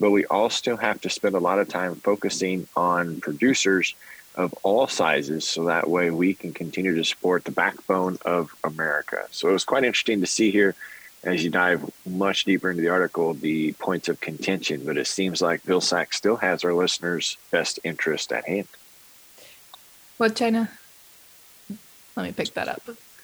But 0.00 0.10
we 0.10 0.24
all 0.26 0.50
still 0.50 0.78
have 0.78 1.00
to 1.02 1.10
spend 1.10 1.34
a 1.34 1.40
lot 1.40 1.58
of 1.58 1.68
time 1.68 1.94
focusing 1.94 2.66
on 2.74 3.20
producers 3.20 3.94
of 4.34 4.54
all 4.62 4.86
sizes 4.86 5.46
so 5.46 5.64
that 5.64 5.88
way 5.88 6.10
we 6.10 6.34
can 6.34 6.52
continue 6.52 6.94
to 6.96 7.04
support 7.04 7.44
the 7.44 7.50
backbone 7.50 8.18
of 8.24 8.54
America. 8.64 9.26
So 9.30 9.48
it 9.48 9.52
was 9.52 9.64
quite 9.64 9.84
interesting 9.84 10.20
to 10.20 10.26
see 10.26 10.50
here 10.50 10.74
as 11.22 11.44
you 11.44 11.50
dive 11.50 11.90
much 12.06 12.44
deeper 12.44 12.70
into 12.70 12.82
the 12.82 12.88
article, 12.88 13.34
the 13.34 13.72
points 13.74 14.08
of 14.08 14.20
contention, 14.20 14.82
but 14.86 14.96
it 14.96 15.06
seems 15.06 15.42
like 15.42 15.64
Bill 15.66 15.80
Vilsack 15.80 16.14
still 16.14 16.36
has 16.36 16.64
our 16.64 16.72
listeners' 16.72 17.36
best 17.50 17.78
interest 17.84 18.32
at 18.32 18.46
hand. 18.46 18.68
What, 20.16 20.34
China? 20.34 20.70
Let 22.16 22.26
me 22.26 22.32
pick 22.32 22.54
that 22.54 22.68
up. 22.68 22.82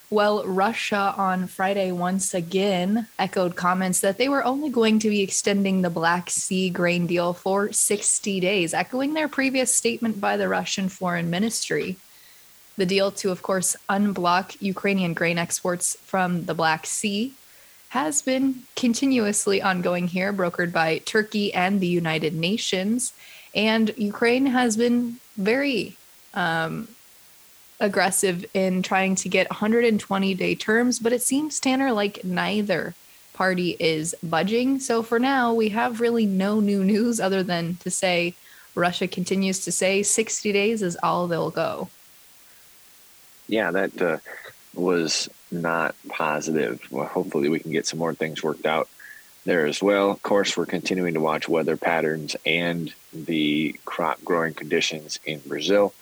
Well, 0.09 0.45
Russia 0.47 1.15
on 1.17 1.49
Friday 1.49 1.91
once 1.91 2.33
again 2.33 3.09
echoed 3.19 3.57
comments 3.57 4.01
that 4.01 4.19
they 4.19 4.29
were 4.29 4.45
only 4.45 4.71
going 4.71 5.01
to 5.01 5.11
be 5.11 5.21
extending 5.21 5.83
the 5.83 5.91
Black 5.91 6.31
Sea 6.31 6.71
grain 6.71 7.09
deal 7.09 7.33
for 7.33 7.73
60 7.73 8.39
days, 8.39 8.73
echoing 8.73 9.15
their 9.15 9.27
previous 9.27 9.75
statement 9.75 10.21
by 10.21 10.37
the 10.37 10.49
Russian 10.49 10.89
Foreign 10.89 11.29
Ministry. 11.29 11.97
The 12.77 12.87
deal 12.87 13.11
to, 13.13 13.33
of 13.33 13.43
course, 13.43 13.75
unblock 13.89 14.57
Ukrainian 14.61 15.13
grain 15.13 15.39
exports 15.39 15.97
from 16.05 16.45
the 16.45 16.55
Black 16.55 16.87
Sea 16.87 17.35
has 17.89 18.23
been 18.23 18.63
continuously 18.77 19.61
ongoing 19.61 20.07
here, 20.07 20.33
brokered 20.33 20.73
by 20.73 20.99
Turkey 20.99 21.53
and 21.53 21.81
the 21.81 21.87
United 21.89 22.33
Nations. 22.33 23.13
And 23.57 23.93
Ukraine 23.97 24.47
has 24.47 24.77
been 24.77 25.17
very 25.37 25.97
um, 26.33 26.87
aggressive 27.80 28.45
in 28.54 28.83
trying 28.83 29.14
to 29.16 29.28
get 29.28 29.50
120 29.50 30.35
day 30.35 30.54
terms, 30.54 30.99
but 30.99 31.12
it 31.12 31.23
seems, 31.23 31.61
Tanner, 31.61 31.92
like 31.92 32.25
neither 32.25 32.95
party 33.33 33.76
is 33.78 34.14
budging. 34.23 34.80
So 34.80 35.02
for 35.02 35.18
now, 35.18 35.52
we 35.52 35.68
have 35.71 36.00
really 36.00 36.26
no 36.26 36.61
new 36.61 36.83
news 36.83 37.21
other 37.21 37.42
than 37.42 37.76
to 37.76 37.90
say 37.90 38.35
Russia 38.75 39.06
continues 39.06 39.64
to 39.64 39.73
say 39.73 40.02
60 40.02 40.52
days 40.52 40.83
is 40.83 40.97
all 41.02 41.26
they'll 41.26 41.50
go. 41.50 41.88
Yeah, 43.49 43.71
that 43.71 44.02
uh, 44.02 44.18
was 44.75 45.28
not 45.50 45.95
positive. 46.09 46.87
Well, 46.90 47.06
hopefully, 47.06 47.49
we 47.49 47.61
can 47.61 47.73
get 47.73 47.87
some 47.87 47.99
more 47.99 48.14
things 48.14 48.42
worked 48.42 48.66
out 48.66 48.88
there 49.45 49.66
as 49.66 49.83
well. 49.83 50.11
Of 50.11 50.23
course, 50.23 50.56
we're 50.56 50.66
continuing 50.66 51.14
to 51.14 51.21
watch 51.21 51.49
weather 51.49 51.76
patterns 51.76 52.37
and 52.45 52.92
the 53.12 53.78
crop 53.85 54.23
growing 54.25 54.54
conditions 54.54 55.21
in 55.25 55.38
Brazil. 55.40 55.95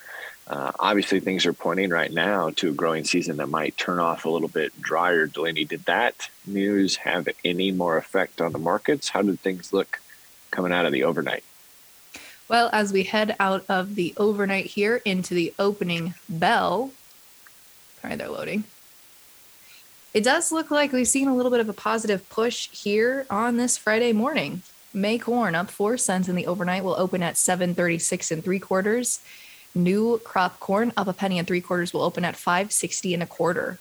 Uh, 0.46 0.72
obviously, 0.78 1.20
things 1.20 1.46
are 1.46 1.54
pointing 1.54 1.88
right 1.90 2.12
now 2.12 2.50
to 2.50 2.68
a 2.68 2.72
growing 2.72 3.04
season 3.04 3.38
that 3.38 3.48
might 3.48 3.76
turn 3.78 3.98
off 3.98 4.24
a 4.24 4.30
little 4.30 4.48
bit 4.48 4.78
drier. 4.80 5.26
Delaney, 5.26 5.64
did 5.64 5.84
that 5.86 6.28
news 6.46 6.96
have 6.96 7.28
any 7.44 7.70
more 7.70 7.96
effect 7.96 8.40
on 8.40 8.52
the 8.52 8.58
markets? 8.58 9.08
How 9.08 9.22
did 9.22 9.40
things 9.40 9.72
look 9.72 10.00
coming 10.50 10.72
out 10.72 10.84
of 10.84 10.92
the 10.92 11.04
overnight? 11.04 11.44
Well, 12.46 12.68
as 12.72 12.92
we 12.92 13.04
head 13.04 13.36
out 13.40 13.64
of 13.70 13.94
the 13.94 14.12
overnight 14.18 14.66
here 14.66 15.00
into 15.06 15.32
the 15.32 15.54
opening 15.58 16.14
bell, 16.28 16.92
sorry, 18.02 18.16
they're 18.16 18.28
loading. 18.28 18.64
It 20.12 20.22
does 20.22 20.52
look 20.52 20.70
like 20.70 20.92
we've 20.92 21.08
seen 21.08 21.26
a 21.26 21.34
little 21.34 21.50
bit 21.50 21.60
of 21.60 21.70
a 21.70 21.72
positive 21.72 22.28
push 22.28 22.68
here 22.68 23.26
on 23.30 23.56
this 23.56 23.78
Friday 23.78 24.12
morning. 24.12 24.62
May 24.92 25.18
corn 25.18 25.54
up 25.54 25.70
four 25.70 25.96
cents 25.96 26.28
in 26.28 26.36
the 26.36 26.46
overnight 26.46 26.84
will 26.84 26.94
open 26.96 27.22
at 27.22 27.38
736 27.38 28.30
and 28.30 28.44
three 28.44 28.60
quarters. 28.60 29.20
New 29.74 30.20
crop 30.22 30.60
corn 30.60 30.92
up 30.96 31.08
a 31.08 31.12
penny 31.12 31.38
and 31.38 31.48
three 31.48 31.60
quarters 31.60 31.92
will 31.92 32.02
open 32.02 32.24
at 32.24 32.36
560 32.36 33.14
and 33.14 33.22
a 33.22 33.26
quarter. 33.26 33.80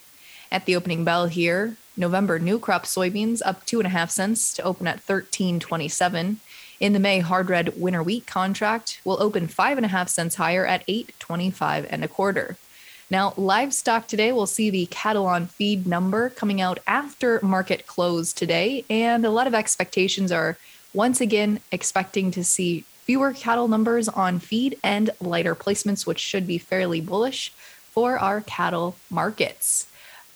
At 0.52 0.66
the 0.66 0.76
opening 0.76 1.04
bell 1.04 1.28
here, 1.28 1.78
November 1.96 2.40
new 2.40 2.58
crop 2.58 2.86
soybeans 2.86 3.42
up 3.46 3.64
two 3.66 3.80
and 3.80 3.86
a 3.86 3.92
half 3.92 4.10
cents 4.10 4.54
to 4.56 4.64
open 4.64 4.88
at 4.88 4.96
1327. 4.96 6.40
In 6.80 6.94
the 6.94 7.00
May 7.00 7.20
hard 7.20 7.50
red 7.50 7.80
winter 7.80 8.02
wheat 8.02 8.26
contract 8.26 9.02
will 9.06 9.22
open 9.22 9.48
five 9.48 9.78
and 9.78 9.86
a 9.86 9.90
half 9.90 10.10
cents 10.10 10.36
higher 10.36 10.66
at 10.66 10.84
825 10.88 11.86
and 11.90 12.04
a 12.04 12.08
quarter. 12.08 12.58
Now, 13.12 13.34
livestock 13.38 14.08
today, 14.08 14.32
we'll 14.32 14.48
see 14.48 14.72
the 14.72 14.88
cattle 14.88 15.28
on 15.28 15.46
feed 15.46 15.86
number 15.86 16.30
coming 16.32 16.60
out 16.60 16.80
after 16.88 17.40
market 17.44 17.86
close 17.86 18.34
today. 18.34 18.84
And 18.90 19.26
a 19.26 19.30
lot 19.30 19.46
of 19.46 19.54
expectations 19.54 20.32
are 20.32 20.58
once 20.94 21.22
again 21.22 21.60
expecting 21.72 22.32
to 22.32 22.44
see 22.44 22.86
fewer 23.04 23.34
cattle 23.34 23.68
numbers 23.68 24.08
on 24.10 24.40
feed 24.40 24.78
and 24.84 25.10
lighter 25.22 25.56
placements, 25.56 26.06
which 26.06 26.20
should 26.20 26.48
be 26.48 26.58
fairly 26.58 27.02
bullish 27.02 27.52
for 27.92 28.18
our 28.18 28.42
cattle 28.42 28.96
markets. 29.10 29.88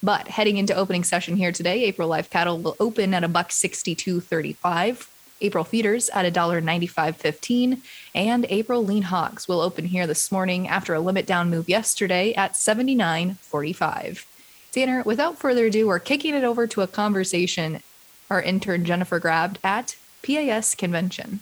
But 0.04 0.28
heading 0.28 0.58
into 0.58 0.76
opening 0.76 1.04
session 1.04 1.38
here 1.38 1.52
today, 1.52 1.84
April 1.84 2.08
live 2.08 2.30
cattle 2.30 2.60
will 2.60 2.76
open 2.80 3.14
at 3.14 3.24
a 3.24 3.28
buck 3.28 3.50
62.35 3.50 5.08
April 5.42 5.64
feeders 5.64 6.10
at 6.10 6.32
$1.9515, 6.34 7.82
and 8.16 8.46
April 8.50 8.84
lean 8.84 9.04
hogs 9.04 9.48
will 9.48 9.62
open 9.62 9.86
here 9.86 10.08
this 10.08 10.32
morning 10.32 10.68
after 10.68 10.94
a 10.94 11.00
limit 11.00 11.26
down 11.26 11.50
move 11.50 11.70
yesterday 11.70 12.34
at 12.34 12.54
79.45. 12.54 14.26
Tanner, 14.72 15.04
without 15.04 15.38
further 15.38 15.68
ado, 15.68 15.88
we're 15.88 16.00
kicking 16.00 16.34
it 16.34 16.44
over 16.44 16.68
to 16.68 16.82
a 16.82 16.88
conversation 16.88 17.82
our 18.30 18.42
intern 18.42 18.84
Jennifer 18.84 19.20
grabbed 19.20 19.60
at 19.64 19.96
PAS 20.22 20.76
convention. 20.76 21.40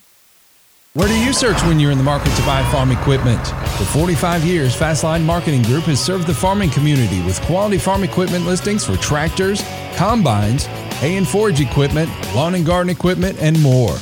Where 0.95 1.09
do 1.09 1.19
you 1.19 1.33
search 1.33 1.61
when 1.63 1.77
you're 1.77 1.91
in 1.91 1.97
the 1.97 2.05
market 2.05 2.33
to 2.37 2.41
buy 2.43 2.63
farm 2.71 2.89
equipment? 2.89 3.45
For 3.47 3.83
45 3.83 4.45
years, 4.45 4.73
Fastline 4.73 5.25
Marketing 5.25 5.61
Group 5.63 5.83
has 5.83 6.01
served 6.01 6.25
the 6.25 6.33
farming 6.33 6.69
community 6.69 7.21
with 7.23 7.41
quality 7.41 7.77
farm 7.77 8.05
equipment 8.05 8.45
listings 8.45 8.85
for 8.85 8.95
tractors, 8.95 9.61
combines, 9.97 10.67
hay 11.01 11.17
and 11.17 11.27
forage 11.27 11.59
equipment, 11.59 12.09
lawn 12.33 12.55
and 12.55 12.65
garden 12.65 12.89
equipment, 12.89 13.37
and 13.41 13.61
more. 13.61 13.97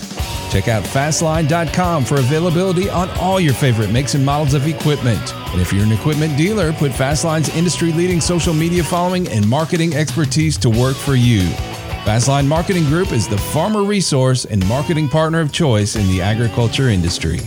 Check 0.52 0.68
out 0.68 0.84
fastline.com 0.84 2.06
for 2.06 2.18
availability 2.20 2.92
on 2.92 3.10
all 3.18 3.40
your 3.40 3.56
favorite 3.56 3.90
makes 3.90 4.14
and 4.14 4.24
models 4.24 4.54
of 4.54 4.68
equipment. 4.68 5.34
And 5.48 5.60
if 5.60 5.74
you're 5.74 5.86
an 5.86 5.94
equipment 5.94 6.38
dealer, 6.38 6.74
put 6.74 6.92
Fastline's 6.92 7.50
industry 7.56 7.92
leading 7.92 8.22
social 8.22 8.54
media 8.54 8.84
following 8.84 9.28
and 9.30 9.50
marketing 9.50 9.96
expertise 9.96 10.60
to 10.60 10.70
work 10.70 10.96
for 10.96 11.16
you. 11.16 11.50
Fastline 12.04 12.48
Marketing 12.48 12.84
Group 12.84 13.14
is 13.14 13.30
the 13.30 13.38
farmer 13.38 13.82
resource 13.82 14.44
and 14.44 14.68
marketing 14.68 15.08
partner 15.08 15.40
of 15.40 15.54
choice 15.54 15.96
in 15.96 16.06
the 16.10 16.22
agriculture 16.22 16.90
industry. 16.90 17.40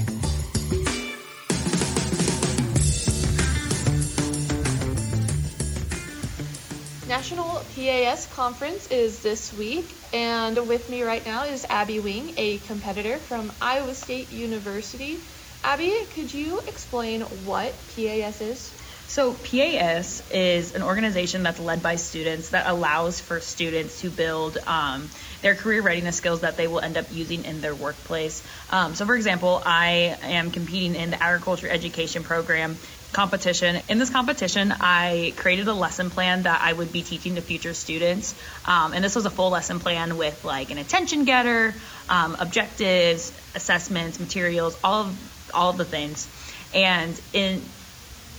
National 7.07 7.63
PAS 7.75 8.27
Conference 8.35 8.91
is 8.91 9.23
this 9.23 9.53
week, 9.53 9.95
and 10.15 10.57
with 10.67 10.89
me 10.89 11.03
right 11.03 11.25
now 11.27 11.45
is 11.45 11.67
Abby 11.69 12.01
Wing, 12.01 12.33
a 12.39 12.57
competitor 12.61 13.19
from 13.19 13.53
Iowa 13.61 13.95
State 13.95 14.33
University. 14.33 15.19
Abby, 15.65 15.93
could 16.15 16.33
you 16.33 16.61
explain 16.61 17.21
what 17.45 17.75
PAS 17.95 18.41
is? 18.41 18.76
So, 19.09 19.35
PAS 19.35 20.23
is 20.31 20.75
an 20.75 20.83
organization 20.83 21.45
that's 21.45 21.61
led 21.61 21.83
by 21.83 21.97
students 21.97 22.51
that 22.51 22.67
allows 22.67 23.21
for 23.21 23.41
students 23.41 24.01
to 24.01 24.11
build 24.11 24.59
um, 24.67 25.09
their 25.43 25.55
career 25.55 25.81
readiness 25.81 26.17
skills 26.17 26.41
that 26.41 26.57
they 26.57 26.67
will 26.67 26.81
end 26.81 26.97
up 26.97 27.07
using 27.13 27.45
in 27.45 27.61
their 27.61 27.75
workplace. 27.75 28.43
Um, 28.71 28.97
so, 28.97 29.07
for 29.07 29.15
example, 29.15 29.63
I 29.65 30.19
am 30.23 30.51
competing 30.51 30.97
in 30.97 31.11
the 31.11 31.23
agriculture 31.23 31.69
education 31.69 32.25
program 32.25 32.77
competition. 33.13 33.81
In 33.89 33.99
this 33.99 34.11
competition, 34.11 34.75
I 34.79 35.33
created 35.37 35.69
a 35.69 35.73
lesson 35.73 36.11
plan 36.11 36.43
that 36.43 36.61
I 36.61 36.73
would 36.73 36.93
be 36.93 37.03
teaching 37.03 37.37
to 37.37 37.41
future 37.41 37.75
students. 37.75 38.35
Um, 38.67 38.93
and 38.93 39.05
this 39.05 39.15
was 39.15 39.25
a 39.25 39.31
full 39.31 39.51
lesson 39.51 39.79
plan 39.79 40.17
with 40.17 40.45
like 40.45 40.71
an 40.71 40.79
attention 40.79 41.25
getter, 41.25 41.75
um, 42.09 42.37
objectives, 42.39 43.33
assessments, 43.55 44.19
materials, 44.19 44.77
all 44.83 45.05
of 45.05 45.51
all 45.55 45.71
of 45.71 45.77
the 45.77 45.85
things. 45.85 46.29
And 46.75 47.19
in 47.33 47.63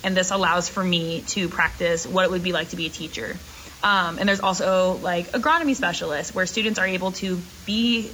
and 0.04 0.16
this 0.16 0.32
allows 0.32 0.70
for 0.70 0.84
me 0.84 1.22
to 1.27 1.50
practice 1.50 2.06
what 2.06 2.25
it 2.25 2.32
would 2.32 2.44
be 2.44 2.54
like 2.54 2.70
to 2.70 2.75
be 2.75 2.86
a 2.86 2.89
teacher. 2.89 3.36
Um, 3.84 4.18
and 4.20 4.27
there's 4.27 4.39
also 4.39 4.94
like 4.94 5.32
agronomy 5.32 5.75
specialists 5.75 6.34
where 6.34 6.46
students 6.46 6.80
are 6.80 6.88
able 6.88 7.12
to 7.13 7.39
be 7.66 8.12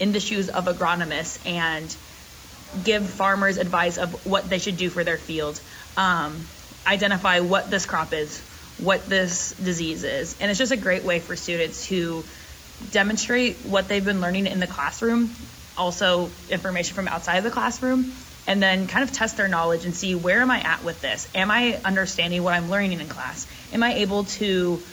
in 0.00 0.12
the 0.12 0.20
shoes 0.20 0.48
of 0.48 0.64
agronomists 0.64 1.38
and 1.46 1.94
give 2.84 3.08
farmers 3.08 3.58
advice 3.58 3.98
of 3.98 4.26
what 4.26 4.48
they 4.48 4.58
should 4.58 4.76
do 4.76 4.88
for 4.88 5.04
their 5.04 5.18
field, 5.18 5.60
um, 5.96 6.46
identify 6.86 7.40
what 7.40 7.70
this 7.70 7.84
crop 7.86 8.12
is, 8.12 8.40
what 8.78 9.08
this 9.08 9.52
disease 9.52 10.04
is. 10.04 10.36
And 10.40 10.50
it's 10.50 10.58
just 10.58 10.72
a 10.72 10.76
great 10.76 11.04
way 11.04 11.20
for 11.20 11.36
students 11.36 11.86
to 11.86 12.24
demonstrate 12.90 13.58
what 13.58 13.88
they've 13.88 14.04
been 14.04 14.20
learning 14.20 14.46
in 14.46 14.58
the 14.58 14.66
classroom, 14.66 15.30
also 15.76 16.30
information 16.48 16.94
from 16.94 17.08
outside 17.08 17.36
of 17.36 17.44
the 17.44 17.50
classroom, 17.50 18.12
and 18.46 18.62
then 18.62 18.86
kind 18.86 19.04
of 19.04 19.12
test 19.12 19.36
their 19.36 19.48
knowledge 19.48 19.84
and 19.84 19.94
see 19.94 20.14
where 20.14 20.40
am 20.40 20.50
I 20.50 20.60
at 20.60 20.84
with 20.84 21.00
this? 21.00 21.28
Am 21.34 21.50
I 21.50 21.80
understanding 21.84 22.42
what 22.42 22.54
I'm 22.54 22.70
learning 22.70 22.92
in 22.92 23.08
class? 23.08 23.46
Am 23.72 23.82
I 23.82 23.94
able 23.94 24.24
to 24.24 24.84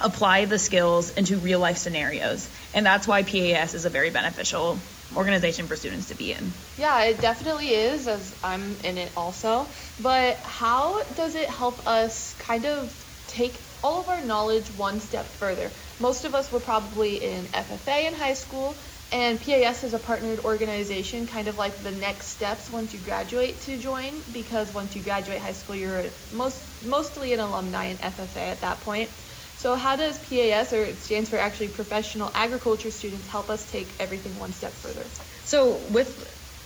apply 0.00 0.46
the 0.46 0.58
skills 0.58 1.10
into 1.10 1.38
real 1.38 1.58
life 1.58 1.78
scenarios? 1.78 2.48
And 2.72 2.84
that's 2.84 3.06
why 3.06 3.22
PAS 3.22 3.74
is 3.74 3.84
a 3.84 3.90
very 3.90 4.10
beneficial 4.10 4.80
organization 5.14 5.68
for 5.68 5.76
students 5.76 6.06
to 6.06 6.14
be 6.14 6.32
in. 6.32 6.52
Yeah, 6.76 7.04
it 7.04 7.20
definitely 7.20 7.68
is, 7.68 8.08
as 8.08 8.34
I'm 8.42 8.78
in 8.80 8.98
it 8.98 9.12
also. 9.16 9.68
But 9.98 10.38
how 10.44 11.02
does 11.04 11.34
it 11.34 11.48
help 11.48 11.86
us 11.86 12.34
kind 12.34 12.66
of 12.66 12.92
take 13.26 13.60
all 13.82 14.00
of 14.00 14.08
our 14.08 14.22
knowledge 14.22 14.70
one 14.70 14.98
step 14.98 15.36
further? 15.36 15.72
Most 15.98 16.24
of 16.24 16.34
us 16.34 16.50
were 16.50 16.60
probably 16.60 17.22
in 17.22 17.46
FFA 17.48 18.08
in 18.08 18.14
high 18.14 18.32
school, 18.32 18.78
and 19.14 19.40
PAS 19.40 19.84
is 19.84 19.94
a 19.94 20.00
partnered 20.00 20.40
organization, 20.40 21.28
kind 21.28 21.46
of 21.46 21.56
like 21.56 21.84
the 21.84 21.92
next 21.92 22.26
steps 22.26 22.68
once 22.68 22.92
you 22.92 22.98
graduate 22.98 23.60
to 23.60 23.78
join, 23.78 24.12
because 24.32 24.74
once 24.74 24.96
you 24.96 25.02
graduate 25.02 25.38
high 25.38 25.52
school, 25.52 25.76
you're 25.76 26.06
most 26.32 26.60
mostly 26.84 27.32
an 27.32 27.38
alumni 27.38 27.84
in 27.84 27.98
FFA 27.98 28.38
at 28.38 28.60
that 28.62 28.80
point. 28.80 29.08
So 29.56 29.76
how 29.76 29.94
does 29.94 30.18
PAS, 30.18 30.72
or 30.72 30.82
it 30.82 30.98
stands 30.98 31.30
for 31.30 31.38
actually 31.38 31.68
Professional 31.68 32.28
Agriculture 32.34 32.90
Students, 32.90 33.28
help 33.28 33.50
us 33.50 33.64
take 33.70 33.86
everything 34.00 34.36
one 34.40 34.52
step 34.52 34.72
further? 34.72 35.04
So 35.44 35.76
with 35.90 36.10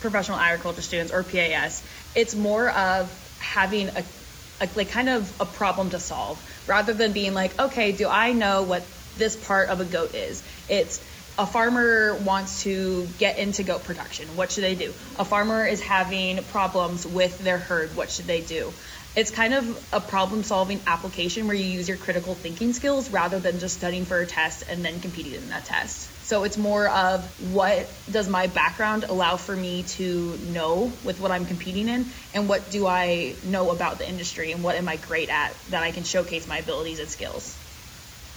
professional 0.01 0.39
agriculture 0.39 0.81
students 0.81 1.13
or 1.13 1.25
PAS, 1.25 1.85
it's 2.15 2.35
more 2.35 2.71
of 2.71 3.13
having 3.41 3.91
a, 3.91 4.05
a 4.63 4.69
like 4.75 4.89
kind 4.89 5.11
of 5.11 5.31
a 5.39 5.45
problem 5.45 5.91
to 5.91 6.01
solve 6.01 6.43
rather 6.67 6.95
than 6.95 7.13
being 7.13 7.35
like, 7.35 7.61
okay, 7.61 7.93
do 7.93 8.09
I 8.09 8.33
know 8.33 8.63
what 8.63 8.85
this 9.19 9.37
part 9.37 9.69
of 9.69 9.83
a 9.83 9.85
goat 9.85 10.15
is? 10.15 10.43
It's 10.71 10.99
a 11.39 11.47
farmer 11.47 12.17
wants 12.17 12.65
to 12.65 13.07
get 13.17 13.39
into 13.39 13.63
goat 13.63 13.85
production. 13.85 14.35
What 14.37 14.51
should 14.51 14.65
they 14.65 14.75
do? 14.75 14.93
A 15.21 15.25
farmer 15.25 15.65
is 15.65 15.81
having 15.81 16.43
problems 16.45 17.07
with 17.07 17.39
their 17.39 17.59
herd. 17.59 17.95
What 17.95 18.11
should 18.11 18.27
they 18.27 18.41
do? 18.41 18.73
It's 19.15 19.31
kind 19.31 19.55
of 19.55 19.85
a 19.93 20.01
problem 20.01 20.43
solving 20.43 20.81
application 20.87 21.47
where 21.47 21.55
you 21.57 21.65
use 21.65 21.89
your 21.89 21.97
critical 21.97 22.35
thinking 22.35 22.73
skills 22.73 23.09
rather 23.11 23.39
than 23.39 23.61
just 23.61 23.79
studying 23.79 24.05
for 24.05 24.19
a 24.21 24.27
test 24.27 24.65
and 24.69 24.85
then 24.85 25.01
competing 25.01 25.35
in 25.35 25.49
that 25.51 25.65
test. 25.65 26.11
So 26.25 26.43
it's 26.43 26.57
more 26.57 26.89
of 26.89 27.25
what 27.41 27.89
does 28.11 28.29
my 28.29 28.49
background 28.49 29.05
allow 29.05 29.37
for 29.37 29.57
me 29.57 29.85
to 29.85 30.37
know 30.39 30.93
with 31.05 31.21
what 31.21 31.31
I'm 31.31 31.47
competing 31.47 31.89
in, 31.89 32.11
and 32.35 32.49
what 32.49 32.71
do 32.71 32.87
I 32.87 33.37
know 33.45 33.71
about 33.71 33.99
the 33.99 34.09
industry, 34.09 34.53
and 34.53 34.63
what 34.63 34.75
am 34.75 34.89
I 34.89 34.97
great 34.97 35.29
at 35.31 35.55
that 35.71 35.83
I 35.83 35.93
can 35.93 36.05
showcase 36.05 36.47
my 36.49 36.59
abilities 36.59 36.99
and 36.99 37.09
skills. 37.09 37.57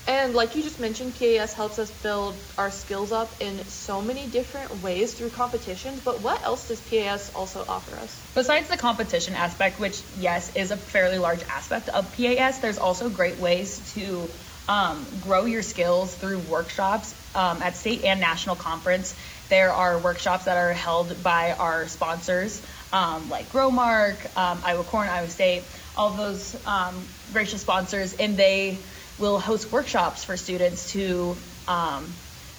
And 0.08 0.34
like 0.34 0.56
you 0.56 0.64
just 0.64 0.80
mentioned, 0.80 1.16
PAS 1.16 1.54
helps 1.54 1.78
us 1.78 1.92
build 1.92 2.54
our 2.58 2.72
skills 2.72 3.12
up 3.12 3.42
in 3.42 3.68
so 3.68 4.02
many 4.02 4.28
different 4.28 4.82
ways 4.82 5.14
through 5.14 5.30
competitions. 5.30 6.02
But 6.02 6.22
what 6.22 6.44
else 6.44 6.68
does 6.68 6.82
PAS 6.82 7.30
also 7.30 7.64
offer 7.68 7.98
us? 7.98 8.22
Besides 8.34 8.70
the 8.70 8.78
competition 8.78 9.36
aspect, 9.36 9.80
which, 9.80 10.04
yes, 10.18 10.52
is 10.56 10.72
a 10.72 10.78
fairly 10.78 11.20
large 11.20 11.44
aspect 11.44 11.90
of 11.90 12.14
PAS, 12.14 12.60
there's 12.60 12.80
also 12.80 13.10
great 13.10 13.38
ways 13.38 13.94
to 13.94 14.32
um, 14.68 15.20
grow 15.20 15.46
your 15.46 15.62
skills 15.62 16.16
through 16.16 16.40
workshops 16.40 17.16
um, 17.36 17.62
at 17.62 17.78
state 17.78 18.04
and 18.04 18.20
national 18.20 18.56
conference. 18.56 19.16
There 19.50 19.74
are 19.74 20.00
workshops 20.00 20.46
that 20.46 20.58
are 20.58 20.74
held 20.74 21.22
by 21.24 21.52
our 21.54 21.88
sponsors, 21.88 22.62
um, 22.92 23.30
like 23.30 23.52
Growmark, 23.52 24.36
um, 24.38 24.62
Iowa 24.64 24.84
Corn, 24.84 25.10
Iowa 25.10 25.30
State, 25.30 25.66
all 25.96 26.16
those 26.16 26.56
um, 26.66 27.08
gracious 27.32 27.62
sponsors, 27.62 28.14
and 28.14 28.38
they 28.38 28.84
will 29.22 29.40
host 29.40 29.72
workshops 29.72 30.24
for 30.24 30.36
students 30.36 30.92
to 30.92 31.38
um, 31.68 32.12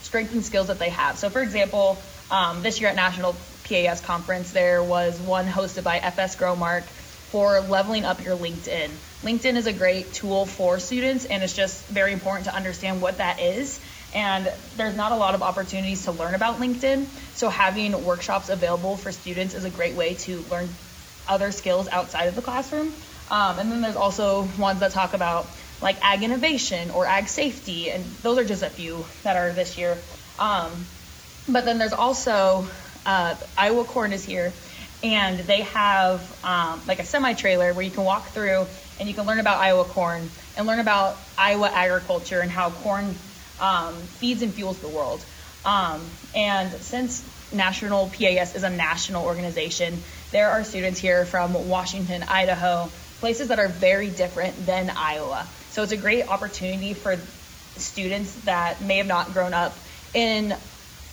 strengthen 0.02 0.42
skills 0.42 0.68
that 0.68 0.78
they 0.78 0.90
have. 0.90 1.18
So, 1.18 1.28
for 1.28 1.42
example, 1.42 1.98
um, 2.30 2.62
this 2.62 2.80
year 2.80 2.88
at 2.88 2.96
National 2.96 3.34
PAS 3.64 4.00
Conference, 4.00 4.52
there 4.52 4.82
was 4.82 5.20
one 5.20 5.46
hosted 5.46 5.82
by 5.82 5.98
FS 5.98 6.36
Growmark 6.36 6.84
for 7.32 7.60
leveling 7.60 8.04
up 8.04 8.24
your 8.24 8.36
LinkedIn. 8.36 8.90
LinkedIn 9.22 9.56
is 9.56 9.66
a 9.66 9.72
great 9.72 10.12
tool 10.12 10.46
for 10.46 10.78
students, 10.78 11.24
and 11.24 11.42
it's 11.42 11.54
just 11.54 11.84
very 11.86 12.12
important 12.12 12.46
to 12.46 12.54
understand 12.54 13.02
what 13.02 13.18
that 13.18 13.40
is. 13.40 13.80
And 14.14 14.50
there's 14.76 14.96
not 14.96 15.12
a 15.12 15.16
lot 15.16 15.34
of 15.34 15.42
opportunities 15.42 16.04
to 16.04 16.12
learn 16.12 16.34
about 16.34 16.60
LinkedIn. 16.60 17.06
So, 17.34 17.48
having 17.48 18.04
workshops 18.04 18.50
available 18.50 18.96
for 18.96 19.10
students 19.10 19.54
is 19.54 19.64
a 19.64 19.70
great 19.70 19.96
way 19.96 20.14
to 20.14 20.44
learn 20.50 20.68
other 21.26 21.50
skills 21.50 21.88
outside 21.88 22.26
of 22.26 22.36
the 22.36 22.42
classroom. 22.42 22.92
Um, 23.30 23.58
and 23.58 23.72
then 23.72 23.80
there's 23.80 23.96
also 23.96 24.46
ones 24.58 24.80
that 24.80 24.92
talk 24.92 25.14
about 25.14 25.46
like 25.82 25.96
ag 26.02 26.22
innovation 26.22 26.90
or 26.90 27.06
ag 27.06 27.28
safety, 27.28 27.90
and 27.90 28.04
those 28.22 28.38
are 28.38 28.44
just 28.44 28.62
a 28.62 28.70
few 28.70 29.04
that 29.24 29.36
are 29.36 29.52
this 29.52 29.76
year. 29.76 29.98
Um, 30.38 30.86
but 31.48 31.64
then 31.64 31.78
there's 31.78 31.92
also 31.92 32.66
uh, 33.04 33.34
Iowa 33.58 33.84
Corn 33.84 34.12
is 34.12 34.24
here, 34.24 34.52
and 35.02 35.40
they 35.40 35.62
have 35.62 36.20
um, 36.44 36.80
like 36.86 37.00
a 37.00 37.04
semi 37.04 37.34
trailer 37.34 37.72
where 37.74 37.84
you 37.84 37.90
can 37.90 38.04
walk 38.04 38.28
through 38.28 38.66
and 39.00 39.08
you 39.08 39.14
can 39.14 39.26
learn 39.26 39.40
about 39.40 39.58
Iowa 39.58 39.84
corn 39.84 40.30
and 40.56 40.66
learn 40.66 40.78
about 40.78 41.18
Iowa 41.36 41.68
agriculture 41.72 42.40
and 42.40 42.50
how 42.50 42.70
corn 42.70 43.14
um, 43.60 43.94
feeds 43.94 44.42
and 44.42 44.54
fuels 44.54 44.78
the 44.78 44.88
world. 44.88 45.24
Um, 45.64 46.04
and 46.34 46.70
since 46.70 47.24
National 47.52 48.08
PAS 48.10 48.54
is 48.54 48.62
a 48.62 48.70
national 48.70 49.24
organization, 49.24 50.02
there 50.30 50.50
are 50.50 50.64
students 50.64 50.98
here 50.98 51.24
from 51.24 51.68
Washington, 51.68 52.22
Idaho, 52.22 52.90
places 53.20 53.48
that 53.48 53.58
are 53.58 53.68
very 53.68 54.08
different 54.08 54.66
than 54.66 54.90
Iowa. 54.90 55.46
So 55.72 55.82
it's 55.82 55.92
a 55.92 55.96
great 55.96 56.28
opportunity 56.28 56.92
for 56.92 57.16
students 57.76 58.34
that 58.44 58.82
may 58.82 58.98
have 58.98 59.06
not 59.06 59.32
grown 59.32 59.54
up 59.54 59.74
in 60.12 60.54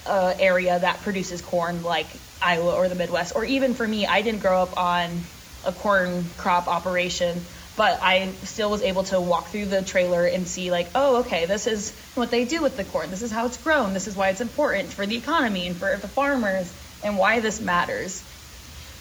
an 0.05 0.39
area 0.39 0.77
that 0.77 1.01
produces 1.01 1.41
corn 1.41 1.81
like 1.81 2.07
Iowa 2.41 2.73
or 2.73 2.89
the 2.89 2.95
Midwest, 2.95 3.35
or 3.35 3.45
even 3.45 3.73
for 3.73 3.87
me, 3.87 4.05
I 4.05 4.21
didn't 4.21 4.41
grow 4.41 4.61
up 4.61 4.77
on 4.77 5.21
a 5.65 5.71
corn 5.71 6.25
crop 6.37 6.67
operation, 6.67 7.39
but 7.77 7.99
I 8.01 8.31
still 8.43 8.69
was 8.69 8.81
able 8.81 9.03
to 9.03 9.21
walk 9.21 9.47
through 9.47 9.67
the 9.67 9.81
trailer 9.81 10.25
and 10.25 10.45
see, 10.45 10.71
like, 10.71 10.87
oh, 10.93 11.21
okay, 11.21 11.45
this 11.45 11.65
is 11.65 11.91
what 12.15 12.29
they 12.29 12.43
do 12.43 12.61
with 12.61 12.75
the 12.75 12.83
corn. 12.83 13.09
This 13.09 13.21
is 13.21 13.31
how 13.31 13.45
it's 13.45 13.57
grown. 13.57 13.93
This 13.93 14.07
is 14.07 14.15
why 14.15 14.27
it's 14.29 14.41
important 14.41 14.89
for 14.89 15.05
the 15.05 15.15
economy 15.15 15.67
and 15.67 15.75
for 15.77 15.95
the 15.95 16.09
farmers 16.09 16.69
and 17.01 17.17
why 17.17 17.39
this 17.39 17.61
matters. 17.61 18.21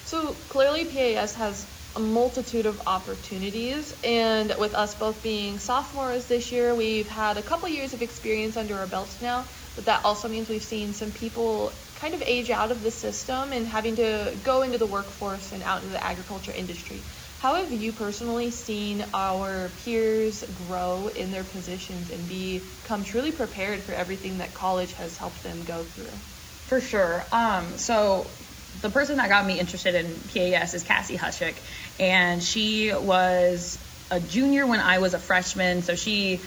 So 0.05 0.33
clearly, 0.49 0.85
PAS 0.85 1.35
has 1.35 1.65
a 1.95 1.99
multitude 1.99 2.65
of 2.65 2.81
opportunities, 2.85 3.93
and 4.03 4.55
with 4.59 4.73
us 4.75 4.95
both 4.95 5.21
being 5.21 5.57
sophomores 5.57 6.27
this 6.27 6.51
year, 6.51 6.75
we've 6.75 7.07
had 7.07 7.37
a 7.37 7.41
couple 7.41 7.67
years 7.67 7.93
of 7.93 8.01
experience 8.01 8.57
under 8.57 8.77
our 8.79 8.87
belts 8.87 9.21
now. 9.21 9.47
But 9.75 9.85
that 9.85 10.05
also 10.05 10.29
means 10.29 10.49
we've 10.49 10.63
seen 10.63 10.93
some 10.93 11.11
people 11.11 11.73
kind 11.95 12.13
of 12.13 12.21
age 12.21 12.49
out 12.49 12.71
of 12.71 12.81
the 12.81 12.91
system 12.91 13.51
and 13.51 13.67
having 13.67 13.95
to 13.95 14.39
go 14.41 14.61
into 14.61 14.77
the 14.77 14.87
workforce 14.87 15.51
and 15.51 15.63
out 15.63 15.81
into 15.83 15.91
the 15.91 16.03
agriculture 16.03 16.51
industry. 16.51 17.05
How 17.37 17.55
have 17.55 17.73
you 17.73 17.93
personally 17.93 18.51
seen 18.51 19.09
our 19.13 19.73
peers 19.77 20.43
grow 20.43 21.07
in 21.07 21.31
their 21.31 21.43
positions 21.43 22.09
and 22.09 22.27
become 22.27 23.03
truly 23.03 23.31
prepared 23.31 23.83
for 23.83 23.93
everything 23.93 24.37
that 24.37 24.53
college 24.53 24.93
has 24.93 25.17
helped 25.17 25.43
them 25.43 25.65
go 25.65 25.83
through? 25.83 26.21
For 26.67 26.79
sure. 26.79 27.25
Um, 27.31 27.79
so 27.79 28.37
the 28.81 28.89
person 28.89 29.17
that 29.17 29.29
got 29.29 29.45
me 29.45 29.59
interested 29.59 29.95
in 29.95 30.21
PAS 30.33 30.73
is 30.73 30.83
Cassie 30.83 31.15
Hushik, 31.15 31.61
and 31.99 32.41
she 32.41 32.93
was 32.93 33.79
a 34.11 34.19
junior 34.19 34.65
when 34.65 34.79
I 34.79 34.99
was 34.99 35.13
a 35.13 35.19
freshman. 35.19 35.81
So 35.81 35.95
she 35.95 36.41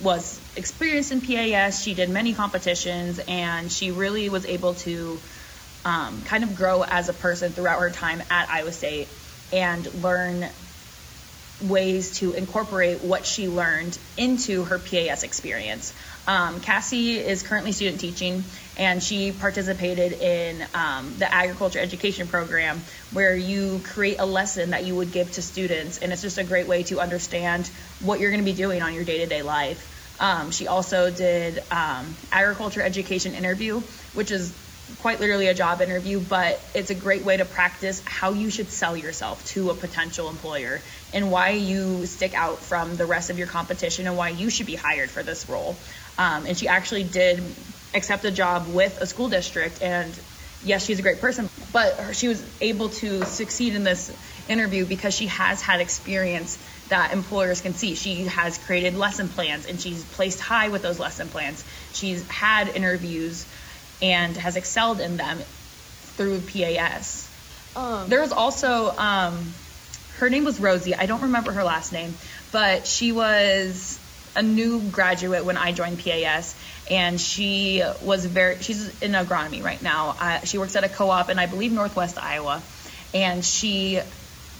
was 0.00 0.40
experienced 0.56 1.12
in 1.12 1.20
PAS. 1.20 1.82
She 1.82 1.94
did 1.94 2.10
many 2.10 2.34
competitions, 2.34 3.20
and 3.26 3.70
she 3.70 3.90
really 3.90 4.28
was 4.28 4.44
able 4.46 4.74
to 4.74 5.20
um, 5.84 6.22
kind 6.22 6.44
of 6.44 6.54
grow 6.54 6.82
as 6.82 7.08
a 7.08 7.12
person 7.12 7.52
throughout 7.52 7.80
her 7.80 7.90
time 7.90 8.22
at 8.30 8.50
Iowa 8.50 8.72
State 8.72 9.08
and 9.52 10.02
learn 10.02 10.50
ways 11.62 12.18
to 12.18 12.32
incorporate 12.32 13.02
what 13.02 13.26
she 13.26 13.48
learned 13.48 13.98
into 14.16 14.64
her 14.64 14.78
PAS 14.78 15.22
experience. 15.22 15.92
Um, 16.26 16.60
Cassie 16.60 17.18
is 17.18 17.42
currently 17.42 17.72
student 17.72 18.00
teaching, 18.00 18.44
and 18.76 19.02
she 19.02 19.32
participated 19.32 20.12
in 20.12 20.64
um, 20.74 21.12
the 21.18 21.32
agriculture 21.32 21.80
education 21.80 22.28
program 22.28 22.80
where 23.12 23.34
you 23.34 23.80
create 23.84 24.20
a 24.20 24.26
lesson 24.26 24.70
that 24.70 24.84
you 24.84 24.94
would 24.94 25.12
give 25.12 25.32
to 25.32 25.42
students, 25.42 25.98
and 25.98 26.12
it's 26.12 26.22
just 26.22 26.38
a 26.38 26.44
great 26.44 26.68
way 26.68 26.84
to 26.84 27.00
understand 27.00 27.66
what 28.00 28.20
you're 28.20 28.30
going 28.30 28.44
to 28.44 28.50
be 28.50 28.56
doing 28.56 28.82
on 28.82 28.94
your 28.94 29.04
day 29.04 29.18
to 29.18 29.26
day 29.26 29.42
life. 29.42 29.88
Um, 30.20 30.52
she 30.52 30.68
also 30.68 31.10
did 31.10 31.58
um, 31.72 32.14
agriculture 32.30 32.82
education 32.82 33.34
interview, 33.34 33.80
which 34.14 34.30
is 34.30 34.54
quite 35.00 35.18
literally 35.18 35.48
a 35.48 35.54
job 35.54 35.80
interview, 35.80 36.20
but 36.20 36.60
it's 36.74 36.90
a 36.90 36.94
great 36.94 37.24
way 37.24 37.36
to 37.36 37.44
practice 37.44 38.02
how 38.04 38.32
you 38.32 38.50
should 38.50 38.68
sell 38.68 38.96
yourself 38.96 39.44
to 39.46 39.70
a 39.70 39.74
potential 39.74 40.28
employer 40.28 40.80
and 41.12 41.30
why 41.30 41.50
you 41.50 42.06
stick 42.06 42.34
out 42.34 42.60
from 42.60 42.96
the 42.96 43.06
rest 43.06 43.30
of 43.30 43.38
your 43.38 43.46
competition 43.46 44.06
and 44.06 44.16
why 44.16 44.30
you 44.30 44.50
should 44.50 44.66
be 44.66 44.76
hired 44.76 45.10
for 45.10 45.22
this 45.22 45.48
role. 45.48 45.76
Um, 46.18 46.46
and 46.46 46.56
she 46.56 46.68
actually 46.68 47.04
did 47.04 47.42
accept 47.94 48.24
a 48.24 48.30
job 48.30 48.68
with 48.68 48.98
a 49.00 49.06
school 49.06 49.28
district 49.28 49.82
and 49.82 50.18
yes 50.64 50.84
she's 50.86 50.98
a 50.98 51.02
great 51.02 51.20
person 51.20 51.50
but 51.72 52.14
she 52.16 52.28
was 52.28 52.42
able 52.62 52.88
to 52.88 53.22
succeed 53.26 53.74
in 53.74 53.84
this 53.84 54.10
interview 54.48 54.86
because 54.86 55.12
she 55.12 55.26
has 55.26 55.60
had 55.60 55.80
experience 55.80 56.56
that 56.88 57.12
employers 57.12 57.60
can 57.60 57.74
see 57.74 57.94
she 57.94 58.24
has 58.24 58.56
created 58.56 58.96
lesson 58.96 59.28
plans 59.28 59.66
and 59.66 59.78
she's 59.78 60.04
placed 60.04 60.40
high 60.40 60.68
with 60.68 60.80
those 60.80 60.98
lesson 60.98 61.28
plans 61.28 61.62
she's 61.92 62.26
had 62.28 62.68
interviews 62.68 63.44
and 64.02 64.36
has 64.36 64.56
excelled 64.56 65.00
in 65.00 65.16
them 65.16 65.38
through 66.16 66.40
PAS. 66.40 67.28
Um, 67.74 68.08
there 68.08 68.20
was 68.20 68.32
also 68.32 68.90
um, 68.90 69.54
her 70.18 70.30
name 70.30 70.44
was 70.44 70.60
Rosie. 70.60 70.94
I 70.94 71.06
don't 71.06 71.22
remember 71.22 71.52
her 71.52 71.64
last 71.64 71.92
name, 71.92 72.14
but 72.50 72.86
she 72.86 73.12
was 73.12 73.98
a 74.34 74.42
new 74.42 74.80
graduate 74.80 75.44
when 75.44 75.56
I 75.56 75.72
joined 75.72 76.02
PAS, 76.02 76.54
and 76.90 77.20
she 77.20 77.82
was 78.02 78.24
very. 78.24 78.62
She's 78.62 78.88
in 79.00 79.12
agronomy 79.12 79.62
right 79.62 79.82
now. 79.82 80.16
Uh, 80.18 80.40
she 80.40 80.58
works 80.58 80.76
at 80.76 80.84
a 80.84 80.88
co-op 80.88 81.30
in 81.30 81.38
I 81.38 81.46
believe 81.46 81.72
Northwest 81.72 82.18
Iowa, 82.18 82.62
and 83.14 83.44
she 83.44 84.00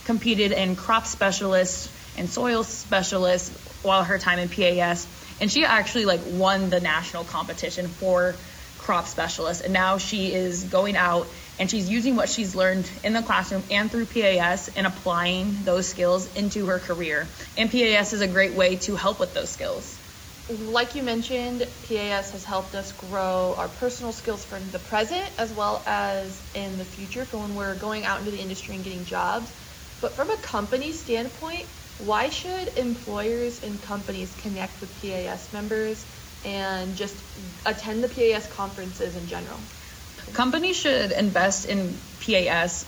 competed 0.05 0.53
in 0.53 0.77
crop 0.77 1.07
specialist 1.07 1.91
and 2.19 2.29
soil 2.29 2.65
specialist 2.65 3.53
while 3.83 4.05
her 4.05 4.19
time 4.19 4.39
in 4.39 4.49
PAS, 4.49 5.07
and 5.41 5.51
she 5.51 5.65
actually 5.65 6.05
like 6.05 6.21
won 6.27 6.71
the 6.71 6.81
national 6.81 7.25
competition 7.25 7.89
for 7.89 8.35
crop 8.79 9.07
specialist, 9.07 9.63
and 9.63 9.73
now 9.73 9.99
she 9.99 10.33
is 10.33 10.65
going 10.65 10.97
out 10.97 11.27
and 11.63 11.71
she's 11.71 11.89
using 11.89 12.17
what 12.17 12.29
she's 12.29 12.57
learned 12.57 12.91
in 13.05 13.13
the 13.13 13.23
classroom 13.23 13.63
and 13.71 13.89
through 13.89 14.07
PAS 14.07 14.67
and 14.75 14.85
applying 14.85 15.63
those 15.63 15.87
skills 15.87 16.27
into 16.35 16.67
her 16.67 16.81
career. 16.81 17.31
And 17.57 17.71
PAS 17.71 18.13
is 18.13 18.21
a 18.21 18.27
great 18.27 18.57
way 18.57 18.75
to 18.87 18.97
help 18.97 19.21
with 19.21 19.33
those 19.33 19.51
skills. 19.51 20.01
Like 20.49 20.97
you 20.97 21.05
mentioned, 21.05 21.65
PAS 21.85 22.33
has 22.33 22.45
helped 22.45 22.75
us 22.75 22.91
grow 22.91 23.55
our 23.57 23.69
personal 23.69 24.11
skills 24.11 24.45
for 24.45 24.59
the 24.59 24.81
present 24.81 25.31
as 25.39 25.53
well 25.53 25.85
as 25.87 26.43
in 26.53 26.79
the 26.79 26.85
future 26.85 27.25
for 27.25 27.39
when 27.39 27.55
we're 27.55 27.77
going 27.77 28.05
out 28.05 28.19
into 28.19 28.33
the 28.33 28.41
industry 28.41 28.75
and 28.75 28.83
getting 28.83 29.05
jobs. 29.05 29.55
But 30.01 30.17
from 30.17 30.31
a 30.31 30.39
company 30.39 30.93
standpoint, 30.93 31.69
why 31.97 32.31
should 32.31 32.77
employers 32.77 33.61
and 33.61 33.81
companies 33.81 34.35
connect 34.35 34.81
with 34.81 35.01
PAS 35.01 35.53
members 35.53 36.09
and 36.45 36.97
just 36.97 37.23
attend 37.65 38.03
the 38.03 38.09
PAS 38.09 38.49
conferences 38.49 39.15
in 39.15 39.27
general. 39.29 39.61
Companies 40.33 40.77
should 40.77 41.13
invest 41.13 41.69
in 41.69 41.95
PAS 42.25 42.87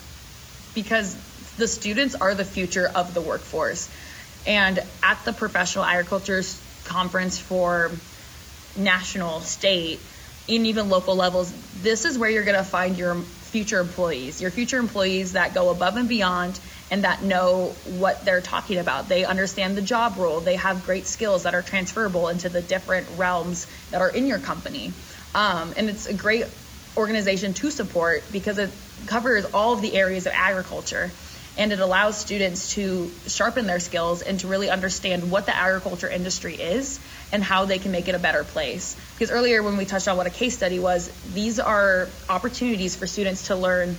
because 0.75 1.17
the 1.57 1.69
students 1.69 2.15
are 2.15 2.35
the 2.35 2.45
future 2.45 2.91
of 2.95 3.15
the 3.15 3.21
workforce. 3.21 3.89
And 4.47 4.79
at 5.03 5.25
the 5.25 5.33
Professional 5.33 5.85
Agriculture 5.85 6.43
Conference 6.85 7.39
for 7.39 7.91
national, 8.77 9.41
state, 9.41 10.01
and 10.49 10.67
even 10.67 10.89
local 10.91 11.17
levels, 11.17 11.53
this 11.83 12.05
is 12.05 12.19
where 12.19 12.29
you're 12.29 12.45
going 12.45 12.59
to 12.59 12.65
find 12.65 12.99
your 12.99 13.15
future 13.15 13.81
employees, 13.81 14.43
your 14.43 14.51
future 14.51 14.79
employees 14.79 15.33
that 15.33 15.55
go 15.55 15.71
above 15.71 15.97
and 15.97 16.09
beyond 16.09 16.59
and 16.91 17.05
that 17.05 17.23
know 17.23 17.75
what 17.99 18.25
they're 18.25 18.41
talking 18.41 18.79
about. 18.79 19.09
They 19.09 19.25
understand 19.25 19.77
the 19.77 19.83
job 19.83 20.17
role. 20.19 20.41
They 20.41 20.57
have 20.57 20.85
great 20.85 21.07
skills 21.07 21.45
that 21.45 21.55
are 21.55 21.63
transferable 21.63 22.29
into 22.29 22.49
the 22.49 22.61
different 22.61 23.07
realms 23.17 23.67
that 23.91 24.01
are 24.01 24.11
in 24.11 24.27
your 24.27 24.39
company. 24.39 24.93
Um, 25.35 25.73
and 25.77 25.89
it's 25.89 26.07
a 26.07 26.15
great 26.15 26.47
organization 26.97 27.55
to 27.55 27.71
support 27.71 28.25
because 28.33 28.59
it 28.59 28.71
covers 29.07 29.45
all 29.47 29.73
of 29.75 29.83
the 29.83 29.95
areas 29.95 30.27
of 30.27 30.33
agriculture 30.35 31.11
and 31.57 31.73
it 31.73 31.79
allows 31.79 32.19
students 32.19 32.75
to 32.75 33.11
sharpen 33.27 33.67
their 33.67 33.79
skills 33.79 34.23
and 34.23 34.41
to 34.41 34.49
really 34.49 34.71
understand 34.71 35.31
what 35.31 35.47
the 35.47 35.57
agriculture 35.57 36.09
industry 36.09 36.55
is 36.55 36.99
and 37.33 37.45
how 37.45 37.65
they 37.65 37.79
can 37.79 37.93
make 37.93 38.09
it 38.09 38.15
a 38.15 38.19
better 38.19 38.43
place. 38.43 38.97
Because 39.15 39.31
earlier, 39.31 39.63
when 39.63 39.77
we 39.77 39.85
touched 39.85 40.09
on 40.09 40.17
what 40.17 40.27
a 40.27 40.31
case 40.31 40.57
study 40.57 40.81
was, 40.81 41.11
these 41.33 41.61
are 41.61 42.09
opportunities 42.29 42.97
for 42.97 43.07
students 43.07 43.47
to 43.49 43.57
learn 43.57 43.97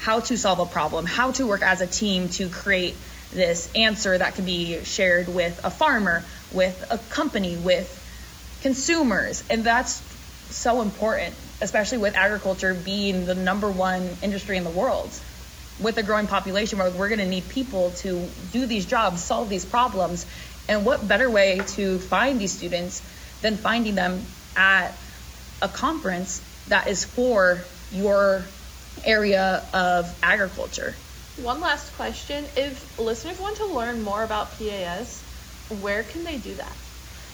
how 0.00 0.20
to 0.20 0.36
solve 0.36 0.60
a 0.60 0.66
problem, 0.66 1.04
how 1.04 1.32
to 1.32 1.46
work 1.46 1.62
as 1.62 1.80
a 1.80 1.86
team 1.86 2.28
to 2.28 2.48
create 2.48 2.96
this 3.32 3.70
answer 3.74 4.16
that 4.16 4.34
can 4.34 4.44
be 4.44 4.84
shared 4.84 5.28
with 5.28 5.64
a 5.64 5.70
farmer, 5.70 6.24
with 6.52 6.84
a 6.90 6.98
company, 7.12 7.56
with 7.56 7.98
consumers. 8.62 9.42
And 9.50 9.64
that's 9.64 10.00
so 10.50 10.82
important, 10.82 11.34
especially 11.62 11.98
with 11.98 12.16
agriculture 12.16 12.74
being 12.74 13.24
the 13.24 13.34
number 13.34 13.70
one 13.70 14.10
industry 14.22 14.56
in 14.56 14.64
the 14.64 14.70
world. 14.70 15.10
With 15.80 15.96
a 15.96 16.02
growing 16.02 16.26
population, 16.26 16.78
where 16.78 16.90
we're 16.90 17.08
going 17.08 17.20
to 17.20 17.26
need 17.26 17.48
people 17.48 17.90
to 17.98 18.28
do 18.52 18.66
these 18.66 18.84
jobs, 18.84 19.22
solve 19.22 19.48
these 19.48 19.64
problems. 19.64 20.26
And 20.68 20.84
what 20.84 21.06
better 21.08 21.30
way 21.30 21.62
to 21.68 21.98
find 21.98 22.40
these 22.40 22.52
students 22.52 23.00
than 23.40 23.56
finding 23.56 23.94
them 23.94 24.22
at 24.56 24.92
a 25.62 25.68
conference 25.68 26.42
that 26.68 26.88
is 26.88 27.04
for 27.04 27.64
your 27.92 28.44
area 29.04 29.64
of 29.72 30.14
agriculture. 30.22 30.94
One 31.36 31.60
last 31.60 31.94
question. 31.96 32.44
If 32.56 32.98
listeners 32.98 33.40
want 33.40 33.56
to 33.56 33.66
learn 33.66 34.02
more 34.02 34.22
about 34.22 34.58
PAS, 34.58 35.22
where 35.80 36.02
can 36.02 36.24
they 36.24 36.36
do 36.38 36.54
that? 36.54 36.72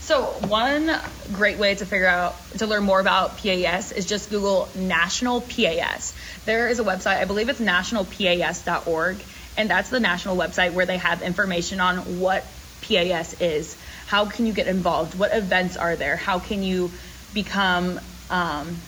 So, 0.09 0.23
one 0.23 0.91
great 1.35 1.59
way 1.59 1.75
to 1.75 1.85
figure 1.85 2.07
out 2.07 2.35
to 2.57 2.67
learn 2.67 2.83
more 2.83 2.99
about 2.99 3.37
PAS 3.37 3.93
is 3.93 4.07
just 4.07 4.31
Google 4.31 4.67
National 4.75 5.43
PAS. 5.43 6.15
There 6.47 6.69
is 6.69 6.79
a 6.79 6.83
website, 6.83 7.19
I 7.19 7.27
believe 7.27 7.51
it's 7.51 7.61
nationalpas.org, 7.61 9.19
and 9.59 9.69
that's 9.69 9.91
the 9.91 10.01
national 10.01 10.39
website 10.39 10.73
where 10.73 10.87
they 10.87 10.97
have 10.97 11.21
information 11.21 11.79
on 11.81 12.21
what 12.21 12.43
PAS 12.81 13.39
is. 13.43 13.77
How 14.07 14.25
can 14.25 14.47
you 14.47 14.55
get 14.55 14.67
involved? 14.67 15.19
What 15.19 15.37
events 15.37 15.77
are 15.77 15.95
there? 15.95 16.17
How 16.17 16.39
can 16.39 16.63
you 16.63 16.91
become 17.35 18.01
um, 18.31 18.79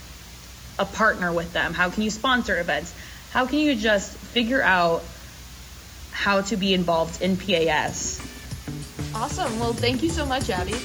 a 0.79 0.87
partner 0.87 1.35
with 1.35 1.53
them? 1.53 1.75
How 1.75 1.91
can 1.91 2.03
you 2.03 2.09
sponsor 2.09 2.59
events? 2.59 2.95
How 3.31 3.45
can 3.45 3.59
you 3.59 3.75
just 3.75 4.11
figure 4.11 4.63
out 4.63 5.03
how 6.13 6.41
to 6.41 6.57
be 6.57 6.73
involved 6.73 7.21
in 7.21 7.37
PAS? 7.37 8.27
Awesome. 9.15 9.61
Well, 9.61 9.75
thank 9.75 10.03
you 10.03 10.09
so 10.09 10.25
much, 10.25 10.49
Abby. 10.49 10.77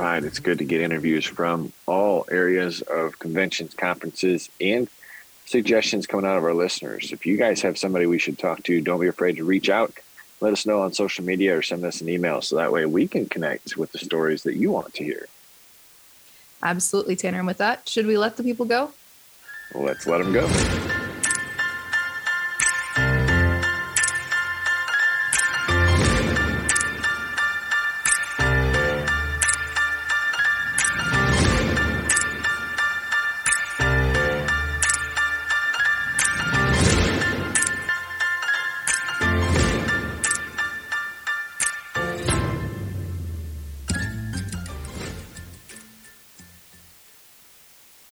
Right, 0.00 0.24
it's 0.24 0.38
good 0.38 0.58
to 0.58 0.64
get 0.64 0.80
interviews 0.80 1.26
from 1.26 1.72
all 1.86 2.26
areas 2.30 2.80
of 2.82 3.18
conventions, 3.18 3.74
conferences, 3.74 4.48
and 4.60 4.88
suggestions 5.46 6.06
coming 6.06 6.24
out 6.26 6.38
of 6.38 6.44
our 6.44 6.54
listeners. 6.54 7.12
If 7.12 7.26
you 7.26 7.36
guys 7.36 7.60
have 7.62 7.76
somebody 7.76 8.06
we 8.06 8.18
should 8.18 8.38
talk 8.38 8.62
to, 8.64 8.80
don't 8.80 9.00
be 9.00 9.08
afraid 9.08 9.36
to 9.36 9.44
reach 9.44 9.68
out 9.68 9.92
let 10.40 10.52
us 10.52 10.66
know 10.66 10.82
on 10.82 10.92
social 10.92 11.24
media 11.24 11.56
or 11.56 11.62
send 11.62 11.84
us 11.84 12.00
an 12.00 12.08
email 12.08 12.40
so 12.40 12.56
that 12.56 12.72
way 12.72 12.86
we 12.86 13.06
can 13.06 13.26
connect 13.26 13.76
with 13.76 13.92
the 13.92 13.98
stories 13.98 14.42
that 14.44 14.56
you 14.56 14.70
want 14.70 14.94
to 14.94 15.04
hear. 15.04 15.28
Absolutely, 16.62 17.16
Tanner. 17.16 17.38
And 17.38 17.46
with 17.46 17.58
that, 17.58 17.88
should 17.88 18.06
we 18.06 18.18
let 18.18 18.36
the 18.36 18.42
people 18.42 18.66
go? 18.66 18.92
Let's 19.74 20.06
let 20.06 20.18
them 20.18 20.32
go. 20.32 20.46